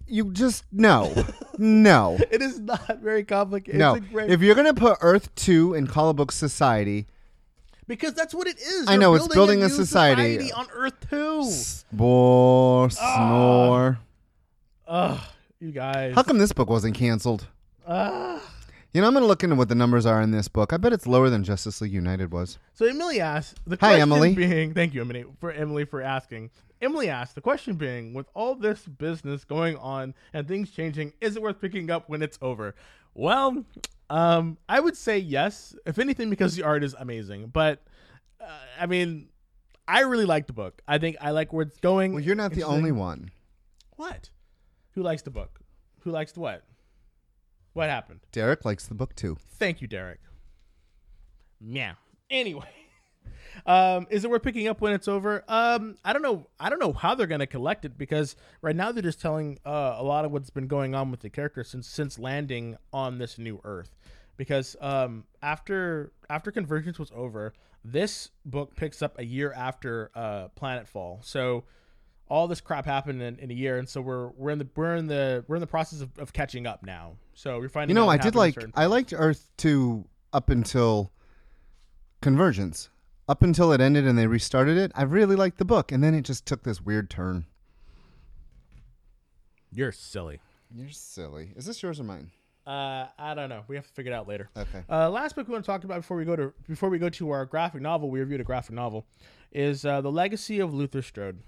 [0.08, 1.14] You just no,
[1.58, 3.80] no, It is not very complicated.
[3.80, 4.00] no.
[4.00, 7.08] Great If you're gonna put Earth Two in Comic Book Society,
[7.88, 8.88] because that's what it is.
[8.88, 10.52] I know, it's building a new society.
[10.52, 11.44] on Earth Two.
[11.44, 13.16] Spore, ah.
[13.16, 14.00] snore.
[14.88, 15.20] Ugh,
[15.60, 16.14] you guys.
[16.14, 17.48] How come this book wasn't canceled?
[17.88, 18.42] Ugh.
[18.96, 20.72] You know, I'm gonna look into what the numbers are in this book.
[20.72, 22.60] I bet it's lower than Justice League United was.
[22.76, 24.34] So Emily asked the Hi, question Emily.
[24.34, 26.50] being thank you Emily for Emily for asking.
[26.82, 31.36] Emily asked the question being with all this business going on and things changing, is
[31.36, 32.76] it worth picking up when it's over?
[33.14, 33.64] Well,
[34.10, 37.48] um, I would say yes, if anything, because the art is amazing.
[37.48, 37.82] But
[38.42, 38.48] uh,
[38.80, 39.30] I mean,
[39.88, 40.82] I really like the book.
[40.88, 42.14] I think I like where it's going.
[42.14, 43.32] Well, you're not the only one.
[43.96, 44.30] What?
[44.92, 45.60] Who likes the book?
[46.02, 46.64] Who likes the what?
[47.74, 48.22] What happened?
[48.32, 49.38] Derek likes the book too.
[49.58, 50.20] Thank you, Derek.
[51.60, 51.94] Yeah.
[52.30, 52.70] Anyway,
[53.66, 55.44] um, is it worth picking up when it's over?
[55.48, 56.48] Um, I don't know.
[56.60, 59.96] I don't know how they're gonna collect it because right now they're just telling uh,
[59.98, 63.38] a lot of what's been going on with the character since since landing on this
[63.38, 63.96] new Earth.
[64.38, 67.54] Because um, after after Convergence was over,
[67.84, 71.24] this book picks up a year after uh, Planetfall.
[71.24, 71.64] So
[72.28, 74.96] all this crap happened in, in a year, and so we're we're in the we're
[74.96, 77.14] in the we're in the process of, of catching up now.
[77.34, 77.96] So we're finding.
[77.96, 81.12] You know, I did like I liked Earth two up until
[82.22, 82.90] Convergence.
[83.28, 86.14] Up until it ended and they restarted it, I really liked the book, and then
[86.14, 87.46] it just took this weird turn.
[89.72, 90.40] You're silly.
[90.74, 91.52] You're silly.
[91.56, 92.32] Is this yours or mine?
[92.68, 93.64] Uh, I don't know.
[93.68, 94.50] We have to figure it out later.
[94.56, 94.84] Okay.
[94.90, 97.10] Uh, last book we want to talk about before we go to before we go
[97.10, 99.06] to our graphic novel, we reviewed a graphic novel,
[99.52, 101.40] is uh, the Legacy of Luther Strode.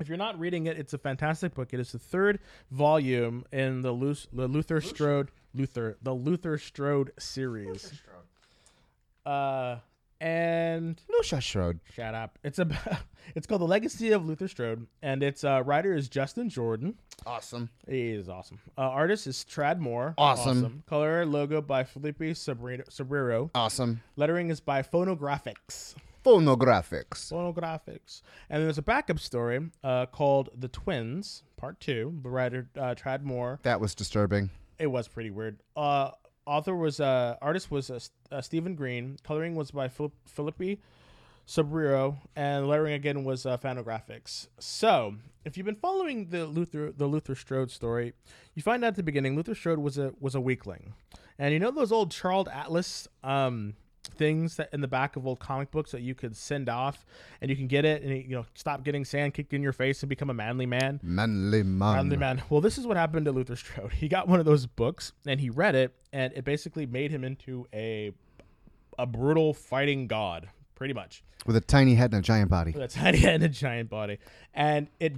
[0.00, 1.72] If you're not reading it, it's a fantastic book.
[1.72, 7.12] It is the third volume in the, Lu- the Luther Strode Luther the Luther Strode
[7.18, 7.92] series.
[9.24, 9.76] Uh,
[10.20, 11.80] and Lucia Strode.
[11.94, 12.38] shut up.
[12.42, 12.98] It's about
[13.34, 16.94] it's called the Legacy of Luther Strode, and its uh, writer is Justin Jordan.
[17.26, 17.70] Awesome.
[17.88, 18.58] He is awesome.
[18.76, 20.14] Uh, artist is Tradd Moore.
[20.18, 20.82] Awesome.
[20.88, 22.88] Color logo by Felipe Sobreiro.
[22.88, 23.50] Sobreiro.
[23.54, 24.00] Awesome.
[24.16, 25.94] Lettering is by Fonografiks.
[26.24, 27.30] Fonografiks.
[27.32, 28.22] Fonografiks.
[28.50, 32.18] And there's a backup story uh, called The Twins, Part Two.
[32.22, 33.58] The writer uh, Tradd Moore.
[33.62, 34.50] That was disturbing.
[34.78, 35.58] It was pretty weird.
[35.76, 36.10] Uh,
[36.48, 38.00] author was uh, artist was uh,
[38.32, 39.18] uh, Stephen Green.
[39.22, 40.80] Coloring was by Philip Felipe
[41.46, 44.48] Sobreiro, and lettering again was uh, Fonografiks.
[44.58, 48.14] So, if you've been following the Luther the Luther Strode story,
[48.54, 50.94] you find out at the beginning Luther Strode was a was a weakling,
[51.38, 53.74] and you know those old Charles Atlas um,
[54.04, 57.04] things that in the back of old comic books that you could send off,
[57.40, 60.02] and you can get it, and you know stop getting sand kicked in your face
[60.02, 61.00] and become a manly man.
[61.02, 61.96] Manly man.
[61.96, 62.42] Manly man.
[62.50, 63.92] Well, this is what happened to Luther Strode.
[63.92, 67.24] He got one of those books and he read it, and it basically made him
[67.24, 68.12] into a
[68.98, 71.22] a brutal fighting god, pretty much.
[71.46, 72.72] With a tiny head and a giant body.
[72.72, 74.18] With a tiny head and a giant body,
[74.54, 75.14] and it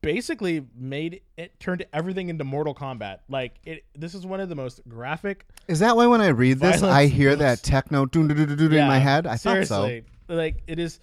[0.00, 3.18] basically made it turned everything into Mortal Kombat.
[3.28, 3.84] Like it.
[3.94, 5.46] This is one of the most graphic.
[5.66, 8.76] Is that why when I read this, I hear that techno doo doo doo doo
[8.76, 9.26] in my head?
[9.26, 10.34] I seriously, thought so.
[10.34, 11.00] like it is.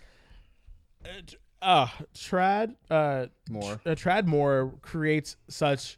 [1.04, 1.10] Uh,
[1.62, 3.80] uh Tradd uh Moore.
[3.86, 5.98] uh, Tradd Moore creates such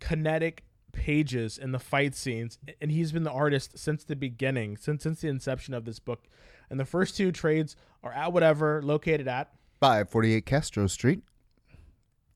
[0.00, 5.02] kinetic pages in the fight scenes and he's been the artist since the beginning since
[5.02, 6.24] since the inception of this book
[6.70, 11.22] and the first two trades are at whatever located at 548 Castro Street,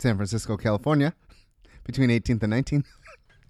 [0.02, 1.14] San Francisco, California,
[1.84, 2.84] between 18th and 19th.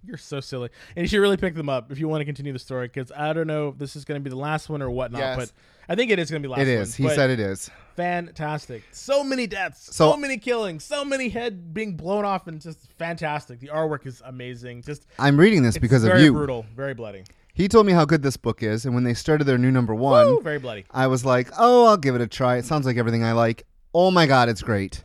[0.04, 2.52] you're so silly and you should really pick them up if you want to continue
[2.52, 4.82] the story because i don't know if this is going to be the last one
[4.82, 5.36] or whatnot Yes.
[5.36, 5.52] but
[5.88, 6.98] i think it is going to be the last It is.
[6.98, 7.70] one He said it is.
[7.94, 12.60] fantastic so many deaths so, So- many killings so many head being blown off and
[12.60, 16.32] just fantastic the artwork is amazing just I'm reading this because of very you.
[16.32, 17.22] brutal very bloody
[17.54, 19.94] He told me how good this book is, and when they started their new number
[19.94, 22.56] one, Woo, very bloody I was like, "Oh, I'll give it a try.
[22.56, 25.04] It sounds like everything I like." Oh my god, it's great.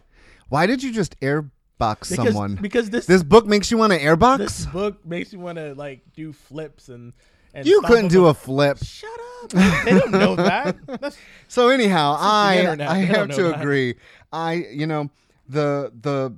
[0.50, 2.56] Why did you just airbox someone?
[2.56, 4.38] because this this book makes you want to airbox?
[4.38, 7.14] this book makes you want to like do flips and
[7.54, 8.78] and you couldn't do a flip.
[8.84, 9.10] shut
[9.44, 11.18] up they don't know that That's,
[11.48, 12.76] So anyhow, I.
[12.80, 13.60] I have to that.
[13.62, 13.96] agree.
[14.32, 15.10] I you know
[15.48, 16.36] the the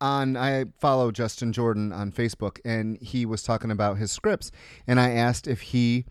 [0.00, 4.50] on I follow Justin Jordan on Facebook and he was talking about his scripts
[4.86, 6.04] and I asked if he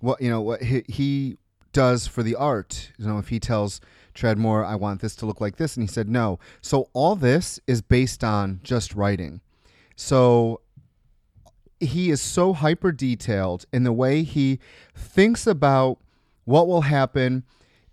[0.00, 1.38] what you know what he, he
[1.72, 2.92] does for the art.
[2.98, 3.80] You know if he tells
[4.16, 6.38] Tradd Moore I want this to look like this and he said no.
[6.60, 9.40] So all this is based on just writing.
[9.94, 10.60] So
[11.78, 14.58] he is so hyper detailed in the way he
[14.94, 15.98] thinks about
[16.44, 17.44] what will happen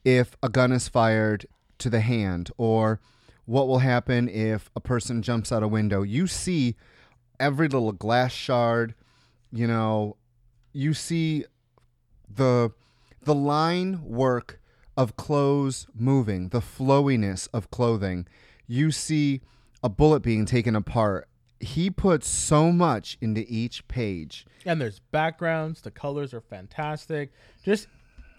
[0.05, 1.45] if a gun is fired
[1.79, 2.99] to the hand or
[3.45, 6.01] what will happen if a person jumps out a window.
[6.01, 6.75] You see
[7.39, 8.95] every little glass shard,
[9.51, 10.15] you know,
[10.71, 11.45] you see
[12.33, 12.71] the
[13.21, 14.59] the line work
[14.97, 18.27] of clothes moving, the flowiness of clothing.
[18.67, 19.41] You see
[19.83, 21.27] a bullet being taken apart.
[21.59, 24.45] He puts so much into each page.
[24.65, 27.31] and there's backgrounds the colors are fantastic
[27.63, 27.87] just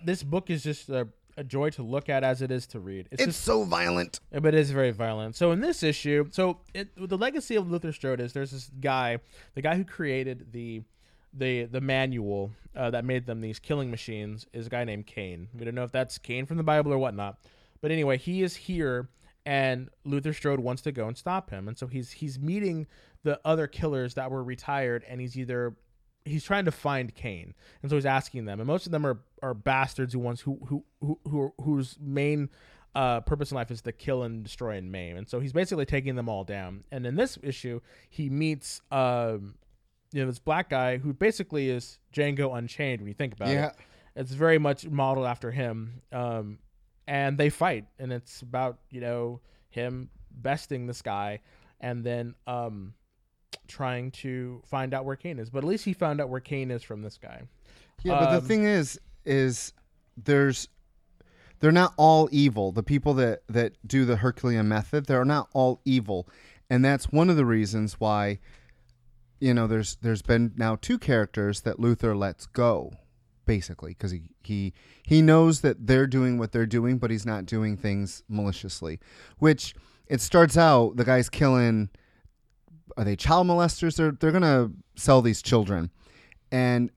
[0.05, 3.09] this book is just a, a joy to look at as it is to read
[3.11, 4.21] it's, It's just so violent.
[4.31, 5.37] but it is very violent.
[5.37, 9.19] So in this issue, so it, the legacy of Luther Strode is there's this guy,
[9.55, 10.83] the guy who created the
[11.37, 15.49] the the manual uh, that made them these killing machines is a guy named Cain.
[15.57, 17.39] We don't know if that's Cain from the Bible or whatnot,
[17.81, 19.09] but anyway, he is here,
[19.45, 22.87] and Luther Strode wants to go and stop him, and so he's he's meeting
[23.23, 25.77] the other killers that were retired, and he's either
[26.25, 29.21] he's trying to find Cain, and so he's asking them, and most of them are
[29.43, 32.49] are bastards who wants who who who, who whose main
[32.95, 35.87] uh, purpose in life is to kill and destroy and maim, and so he's basically
[35.87, 36.85] taking them all down.
[36.91, 39.55] And in this issue, he meets um,
[40.15, 43.67] you know this black guy who basically is Django Unchained when you think about Yeah.
[43.67, 43.77] it.
[44.17, 46.59] It's very much modeled after him, um,
[47.09, 49.41] and they fight, and it's about you know
[49.71, 51.41] him besting this guy,
[51.81, 52.95] and then um,
[53.67, 55.51] trying to find out where Cain is.
[55.51, 57.43] But at least he found out where Cain is from this guy.
[58.05, 59.73] Yeah, but Um, the thing is, is
[60.17, 60.69] there's
[61.59, 62.71] they're not all evil.
[62.71, 66.29] The people that that do the Herculean method, they're not all evil,
[66.71, 68.39] and that's one of the reasons why,
[69.41, 72.93] you know, there's there's been now two characters that Luther lets go,
[73.47, 74.73] basically, because he he
[75.03, 79.01] he knows that they're doing what they're doing, but he's not doing things maliciously.
[79.39, 79.75] Which
[80.07, 81.91] it starts out the guy's killing.
[82.97, 83.97] Are they child molesters?
[83.97, 85.91] They're they're gonna sell these children,
[86.53, 86.91] and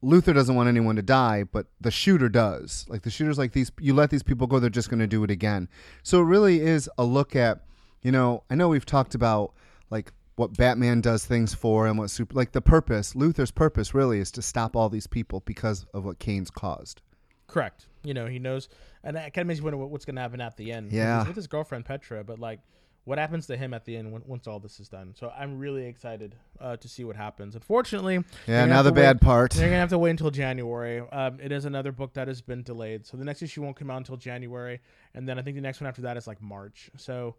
[0.00, 2.86] Luther doesn't want anyone to die, but the shooter does.
[2.88, 5.24] Like the shooter's like these you let these people go, they're just going to do
[5.24, 5.68] it again.
[6.02, 7.64] So it really is a look at,
[8.02, 9.54] you know, I know we've talked about
[9.90, 14.18] like what Batman does things for and what super like the purpose, Luther's purpose really
[14.20, 17.02] is to stop all these people because of what Cain's caused.
[17.46, 17.86] Correct.
[18.04, 18.68] You know, he knows,
[19.02, 20.92] and that kind of makes you wonder what's going to happen at the end.
[20.92, 21.20] Yeah.
[21.20, 22.60] He's with his girlfriend Petra, but like,
[23.04, 25.14] what happens to him at the end when, once all this is done?
[25.18, 27.54] So I'm really excited uh, to see what happens.
[27.54, 29.56] Unfortunately, Yeah, now the to wait- bad part.
[29.56, 31.00] You're gonna have to wait until January.
[31.10, 33.90] Um, it is another book that has been delayed, so the next issue won't come
[33.90, 34.80] out until January,
[35.14, 36.90] and then I think the next one after that is like March.
[36.96, 37.34] So,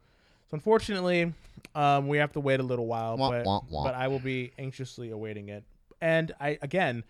[0.49, 1.33] so unfortunately,
[1.75, 3.83] um, we have to wait a little while, Wah, but wah, wah.
[3.83, 5.63] but I will be anxiously awaiting it.
[6.01, 7.03] And I again,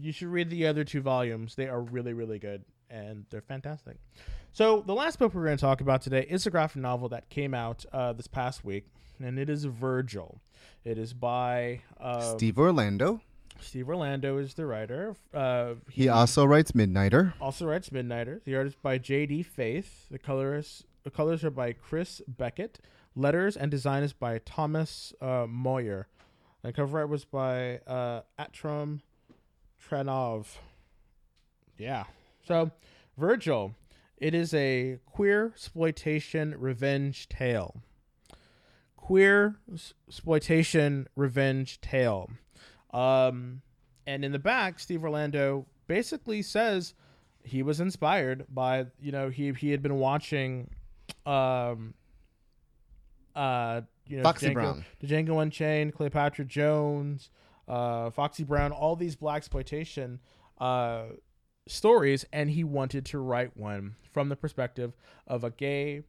[0.00, 1.54] you should read the other two volumes.
[1.54, 3.96] They are really really good and they're fantastic.
[4.52, 7.28] So the last book we're going to talk about today is a graphic novel that
[7.28, 8.86] came out uh, this past week,
[9.18, 10.40] and it is Virgil.
[10.84, 13.20] It is by uh, Steve Orlando.
[13.60, 15.16] Steve Orlando is the writer.
[15.32, 17.32] Uh, He also writes Midnighter.
[17.40, 18.44] also writes Midnighter.
[18.44, 19.42] The art is by J.D.
[19.42, 20.06] Faith.
[20.10, 22.80] The colors the colors are by Chris Beckett.
[23.14, 26.08] Letters and design is by Thomas uh, Moyer.
[26.62, 29.00] The cover art was by uh, Atram.
[31.76, 32.04] Yeah.
[32.46, 32.70] So,
[33.16, 33.74] Virgil.
[34.16, 37.82] It is a queer exploitation revenge tale.
[38.96, 42.30] Queer exploitation revenge tale.
[42.92, 43.60] Um,
[44.06, 46.94] and in the back, Steve Orlando basically says
[47.42, 50.70] he was inspired by you know he he had been watching,
[51.26, 51.94] um,
[53.34, 54.84] uh, you know Foxy Django, Brown.
[55.02, 57.30] Django Unchained, Cleopatra Jones,
[57.68, 60.20] uh, Foxy Brown, all these black exploitation
[60.58, 61.04] uh,
[61.66, 64.92] stories, and he wanted to write one from the perspective
[65.26, 66.02] of a gay,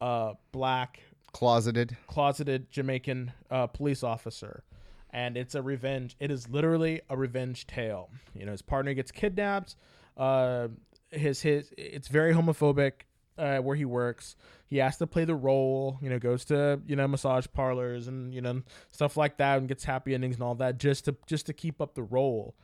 [0.00, 1.00] uh, black
[1.32, 1.96] Closeted.
[2.06, 4.64] closeted Jamaican uh, police officer.
[5.10, 6.16] And it's a revenge.
[6.20, 8.10] It is literally a revenge tale.
[8.34, 9.76] You know, his partner gets kidnapped.
[10.16, 10.68] Uh,
[11.10, 12.92] his his it's very homophobic
[13.38, 14.36] uh, where he works.
[14.66, 15.98] He has to play the role.
[16.02, 19.68] You know, goes to you know massage parlors and you know stuff like that, and
[19.68, 22.54] gets happy endings and all that just to just to keep up the role.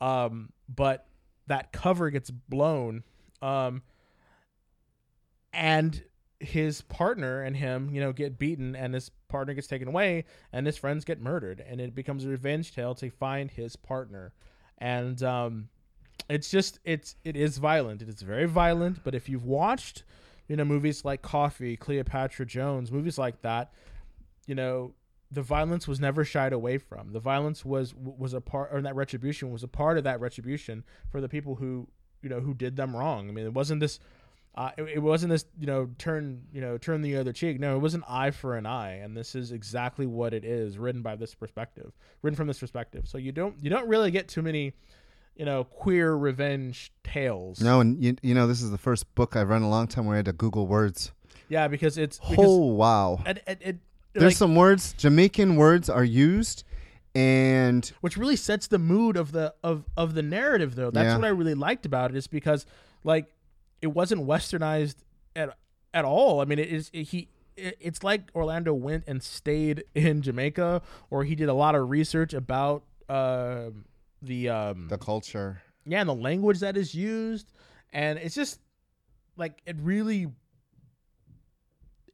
[0.00, 1.06] Um, but
[1.48, 3.02] that cover gets blown.
[3.42, 3.82] Um,
[5.52, 6.02] and
[6.40, 10.66] his partner and him, you know, get beaten, and his partner gets taken away, and
[10.66, 14.32] his friends get murdered, and it becomes a revenge tale to find his partner,
[14.78, 15.68] and um,
[16.28, 18.02] it's just it's it is violent.
[18.02, 20.04] It is very violent, but if you've watched,
[20.48, 23.72] you know, movies like Coffy, Cleopatra Jones, movies like that,
[24.46, 24.94] you know,
[25.30, 27.12] the violence was never shied away from.
[27.12, 30.84] The violence was was a part, or that retribution was a part of that retribution
[31.10, 31.88] for the people who
[32.22, 33.28] you know who did them wrong.
[33.28, 34.00] I mean, it wasn't this.
[34.54, 37.60] Uh, it, it wasn't this, you know, turn, you know, turn the other cheek.
[37.60, 40.78] No, it was an eye for an eye, and this is exactly what it is,
[40.78, 43.06] written by this perspective, written from this perspective.
[43.06, 44.72] So you don't, you don't really get too many,
[45.38, 47.60] you know, queer revenge tales.
[47.60, 49.86] No, and you, you know this is the first book I've read in a long
[49.86, 51.12] time where I had to Google words.
[51.48, 53.20] Yeah, because it's because Oh wow!
[53.24, 53.76] it, it, it,
[54.12, 56.64] There's like, some words Jamaican words are used,
[57.14, 61.16] and which really sets the mood of the of of the narrative though that's Yeah.
[61.16, 62.66] what i really liked about it is because
[63.02, 63.26] like
[63.80, 64.96] it wasn't westernized
[65.34, 65.56] at
[65.94, 70.20] at all i mean it is he it, it's like orlando went and stayed in
[70.22, 73.70] jamaica or he did a lot of research about uh,
[74.22, 75.62] the um the culture.
[75.86, 77.52] yeah and the language that is used
[77.92, 78.60] and it's just
[79.36, 80.26] like it really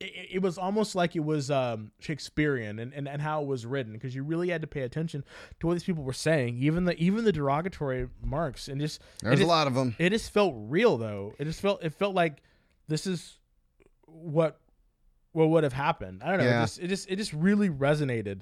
[0.00, 3.64] it, it was almost like it was um shakespearean and, and, and how it was
[3.64, 5.24] written because you really had to pay attention
[5.60, 9.40] to what these people were saying even the even the derogatory marks and just There's
[9.40, 9.94] a lot of them.
[9.98, 12.42] it just felt real though it just felt it felt like
[12.88, 13.38] this is
[14.06, 14.60] what
[15.32, 16.58] what would have happened i don't know Yeah.
[16.62, 18.40] it just it just it just really resonated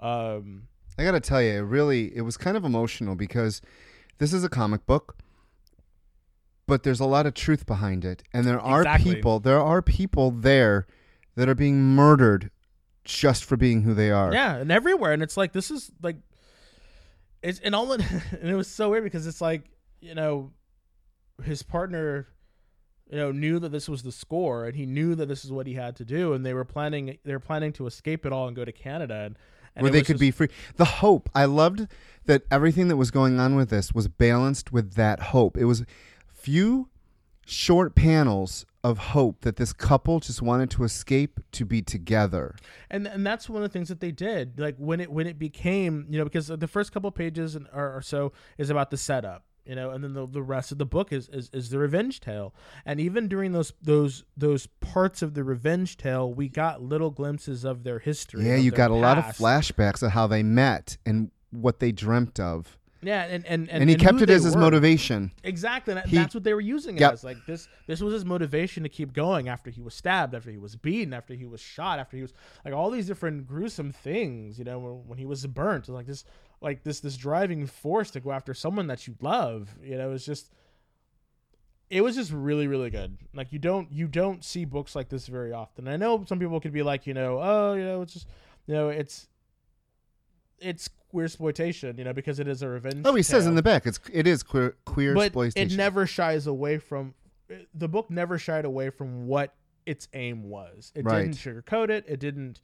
[0.00, 0.64] um
[0.98, 3.60] I got to tell you, it really it was kind of emotional because
[4.18, 5.16] this is a comic book,
[6.66, 9.14] but there's a lot of truth behind it, and there are Exactly.
[9.14, 10.86] people, there are people there
[11.34, 12.50] that are being murdered
[13.04, 14.32] just for being who they are.
[14.32, 16.16] Yeah, and everywhere, and it's like this is like,
[17.42, 18.02] it's and all it,
[18.40, 19.64] and it was so weird because it's like
[20.00, 20.50] you know,
[21.44, 22.26] his partner,
[23.10, 25.66] you know, knew that this was the score, and he knew that this is what
[25.66, 28.46] he had to do, and they were planning they were planning to escape it all
[28.46, 29.36] and go to Canada, and,
[29.76, 30.48] and where they could just- be free.
[30.76, 31.28] The hope.
[31.34, 31.86] I loved
[32.26, 35.56] that everything that was going on with this was balanced with that hope.
[35.56, 35.84] It was
[36.28, 36.88] few
[37.46, 42.54] short panels of hope that this couple just wanted to escape to be together.
[42.90, 45.38] and and that's one of the things that they did like when it when it
[45.38, 48.96] became you know because the first couple pages and- or, or so is about the
[48.96, 51.78] setup you know and then the, the rest of the book is, is is the
[51.78, 52.54] revenge tale
[52.84, 57.64] and even during those those those parts of the revenge tale we got little glimpses
[57.64, 61.30] of their history Yeah, you got a lot of flashbacks of how they met and
[61.50, 62.78] what they dreamt of.
[63.02, 65.32] yeah and and, and, And, he and kept it as his motivation.
[65.44, 67.12] Exactly, He- that's what they were using it Yep.
[67.12, 67.24] as.
[67.24, 70.58] Like this, this was his motivation to keep going after he was stabbed, after he
[70.58, 72.32] was beaten, after he was shot, after he was
[72.64, 74.58] like all these different gruesome things.
[74.58, 76.24] You know, when, when he was burnt, like this,
[76.62, 79.68] like this, this driving force to go after someone that you love.
[79.82, 80.50] You know, it's just,
[81.90, 83.18] it was just really, really good.
[83.34, 85.88] Like you don't, you don't see books like this very often.
[85.88, 88.28] I know some people could be like, you know, oh, you know, it's just,
[88.66, 89.28] you know, it's,
[90.58, 93.02] it's queer exploitation, you know, because it is a revenge.
[93.04, 95.70] Oh, he says in the back, it's it is queer queer but exploitation.
[95.72, 97.14] it never shies away from
[97.74, 99.54] the book never shied away from what
[99.84, 101.22] its aim was it Right.
[101.22, 102.60] didn't sugarcoat it it didn't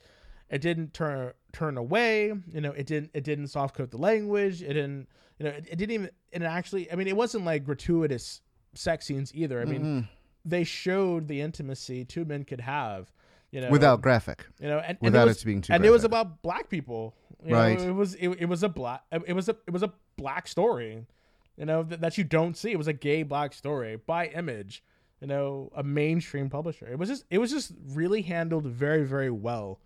[0.50, 4.62] it didn't turn turn away you know it didn't it didn't soft coat the language
[4.62, 5.06] it didn't
[5.38, 8.40] you know it, it didn't even and actually i mean it wasn't like gratuitous
[8.74, 10.08] sex scenes either i mean Mm-mm.
[10.44, 13.10] they showed the intimacy two men could have
[13.50, 14.46] you know without graphic.
[14.60, 16.68] you know, and, and without it, was, it being too and it was about black
[16.68, 17.14] people.
[17.44, 17.78] You Right.
[17.78, 20.48] Know, it was it, it was a black it was a it was a black
[20.48, 21.06] story.
[21.56, 22.72] You know that, that you don't see.
[22.72, 24.82] It was a gay black story by Image.
[25.20, 26.86] You know, a mainstream publisher.
[26.86, 29.80] It was just it was just really handled very very well.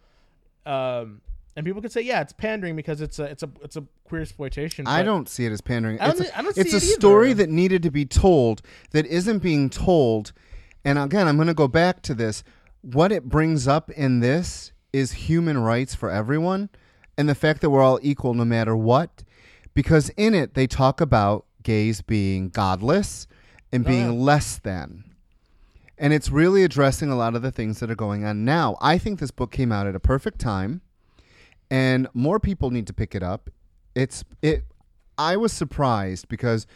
[0.67, 1.21] Um,
[1.55, 4.23] and people could say, yeah, it's pandering because it's a it's a it's a queer
[4.23, 4.87] exploitation.
[4.87, 6.01] I don't see it as pandering.
[6.01, 6.95] I don't it's a, I don't it's see a it either.
[6.95, 10.33] story that needed to be told that isn't being told.
[10.85, 12.43] And again, I'm going to go back to this.
[12.81, 16.71] What it brings up in this is human rights for everyone
[17.17, 19.23] and the fact that we're all equal no matter what.
[19.75, 23.27] Because in it, they talk about gays being godless
[23.73, 25.05] and Oh, being less than.
[26.03, 28.77] And it's really addressing a lot of the things that are going on now.
[28.81, 30.81] I think this book came out at a perfect time
[31.71, 33.49] and more people need to pick it up.
[33.95, 34.65] It's it
[35.17, 36.67] I was surprised because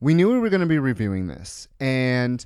[0.00, 2.44] we knew we were going to be reviewing this and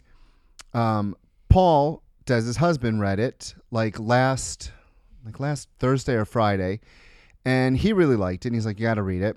[0.74, 1.16] um
[1.48, 4.70] Paul Dez's husband read it like last
[5.24, 6.78] like last Thursday or Friday
[7.44, 9.36] and he really liked it and he's like you got to read it.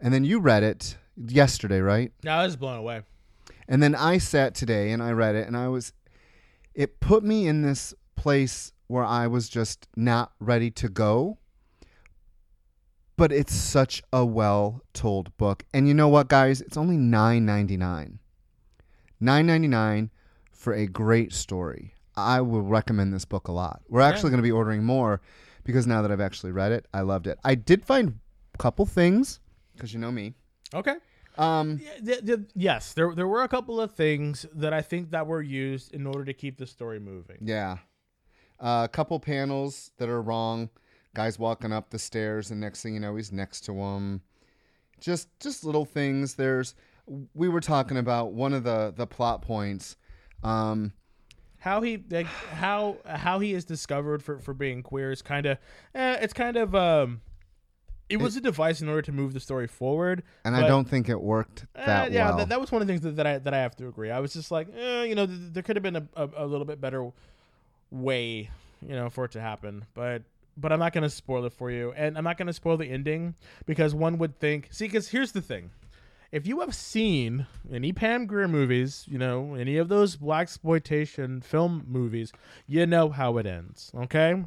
[0.00, 2.12] And then you read it yesterday, right?
[2.22, 3.02] No, I was blown away.
[3.68, 5.94] And then I sat today and I read it and I was
[6.74, 11.38] it put me in this place where I was just not ready to go.
[13.16, 15.64] But it's such a well told book.
[15.72, 16.60] And you know what, guys?
[16.60, 18.18] It's only nine ninety nine.
[19.20, 20.10] Nine ninety nine
[20.50, 21.94] for a great story.
[22.16, 23.82] I will recommend this book a lot.
[23.88, 25.20] We're actually going to be ordering more
[25.64, 27.38] because now that I've actually read it, I loved it.
[27.44, 28.18] I did find
[28.54, 29.40] a couple things
[29.74, 30.34] because you know me.
[30.74, 30.96] Okay.
[31.38, 35.10] Um, Yeah, th- th- yes, there there were a couple of things that I think
[35.10, 37.38] that were used in order to keep the story moving.
[37.42, 37.78] Yeah.
[38.60, 40.70] Uh, a couple panels that are wrong.
[41.14, 44.22] Guys walking up the stairs, and next thing you know, he's next to him.
[45.00, 46.34] Just, just little things.
[46.34, 46.74] There's,
[47.34, 49.96] we were talking about one of the the plot points.
[50.42, 50.92] Um,
[51.58, 55.58] How he like how how he is discovered for for being queer is kind of
[55.94, 57.20] eh, it's kind of um
[58.12, 60.22] it was a device in order to move the story forward.
[60.44, 62.36] and I but- don't think it worked Eh, that yeah, well.
[62.38, 64.10] that, that was one of the things that, that I that I have to agree.
[64.10, 66.46] I was just like, eh, you know, th- there could have been a, a, a
[66.46, 67.10] little bit better
[67.90, 68.50] way,
[68.86, 69.84] you know, for it to happen.
[69.94, 70.22] But
[70.56, 72.76] but I'm not going to spoil it for you, and I'm not going to spoil
[72.76, 73.34] the ending
[73.66, 74.68] because one would think.
[74.70, 75.70] See, because here's the thing:
[76.30, 81.40] if you have seen any Pam Grier movies, you know, any of those black exploitation
[81.40, 82.32] film movies,
[82.66, 83.90] you know how it ends.
[83.94, 84.44] Okay,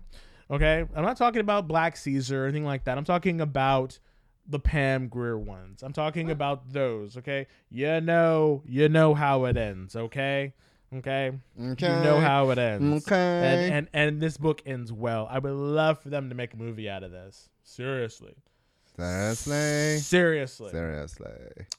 [0.50, 0.86] okay.
[0.96, 2.98] I'm not talking about Black Caesar or anything like that.
[2.98, 4.00] I'm talking about
[4.48, 5.82] the Pam Grier ones.
[5.84, 7.48] I'm talking about those, okay?
[7.70, 10.54] You know, you know how it ends, okay?
[10.94, 11.32] Okay?
[11.60, 11.88] Okay.
[11.88, 13.06] You know how it ends.
[13.08, 13.16] Okay.
[13.16, 15.28] And, and and this book ends well.
[15.30, 17.50] I would love for them to make a movie out of this.
[17.64, 18.36] Seriously.
[18.98, 20.70] Seriously, Seriously.
[20.72, 21.28] seriously.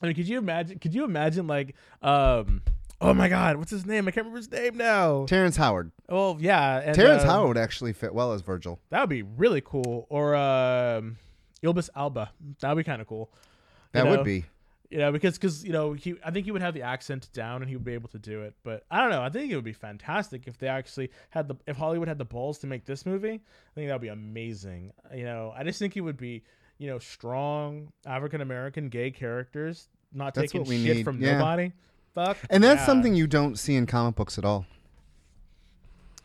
[0.03, 2.63] I mean, could you imagine could you imagine like um
[3.01, 4.09] oh my god, what's his name?
[4.09, 5.27] I can't remember his name now.
[5.27, 5.93] Terrence Howard.
[6.09, 8.81] Oh yeah, and, Terrence um, Howard would actually fit well as Virgil.
[8.91, 10.07] That would be really cool.
[10.09, 11.17] Or um
[11.63, 12.31] Idris Elba.
[12.61, 13.31] That would be kind of cool.
[13.93, 14.11] That know?
[14.11, 14.45] would be.
[14.91, 17.63] you know, because because you know he, I think he would have the accent down
[17.63, 18.55] and he would be able to do it.
[18.63, 19.23] But I don't know.
[19.23, 22.25] I think it would be fantastic if they actually had the if Hollywood had the
[22.25, 23.35] balls to make this movie.
[23.35, 24.93] I think that would be amazing.
[25.15, 26.43] You know, I just think it would be
[26.79, 31.39] you know strong African American gay characters not That's taking shit need, from yeah.
[31.39, 31.73] nobody.
[32.17, 32.87] Fuck, And that's yeah.
[32.87, 34.65] something you don't see in comic books at all.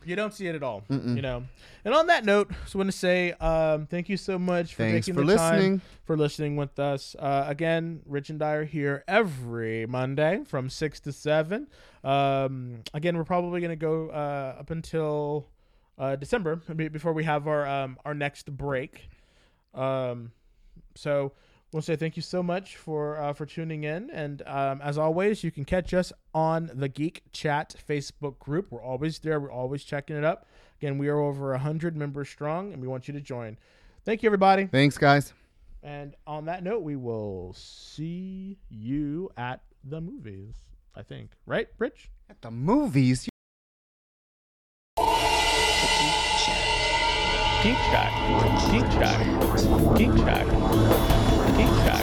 [0.06, 1.44] You don't see it at all, you know.
[1.86, 5.06] And on that note, just want to say um, thank you so much for Thanks
[5.06, 7.16] taking for the time for listening with us.
[7.20, 11.68] Uh, again, Rich and I are here every Monday from six to seven.
[12.04, 15.50] Um, again, we're probably going to go uh, up until
[16.00, 19.08] uh, December before we have our um, our next break.
[19.76, 20.32] Um,
[20.96, 21.34] so
[21.72, 25.44] we'll say thank you so much for uh, for tuning in, and um, as always,
[25.44, 28.68] you can catch us on the Geek Chat Facebook group.
[28.72, 29.40] We're always there.
[29.40, 30.46] We're always checking it up.
[30.80, 33.58] Again, we are over hundred members strong, and we want you to join.
[34.06, 34.66] Thank you, everybody.
[34.66, 35.34] Thanks, guys.
[35.84, 40.56] And on that note, we will see you at the movies.
[40.96, 42.10] I think, right, Rich?
[42.30, 43.28] At the movies.
[47.64, 48.12] Geek Chat.
[48.72, 49.18] Geek Chat.
[49.98, 50.16] Geek Chat.
[50.16, 51.11] Geek Chat.
[51.68, 52.02] Chat.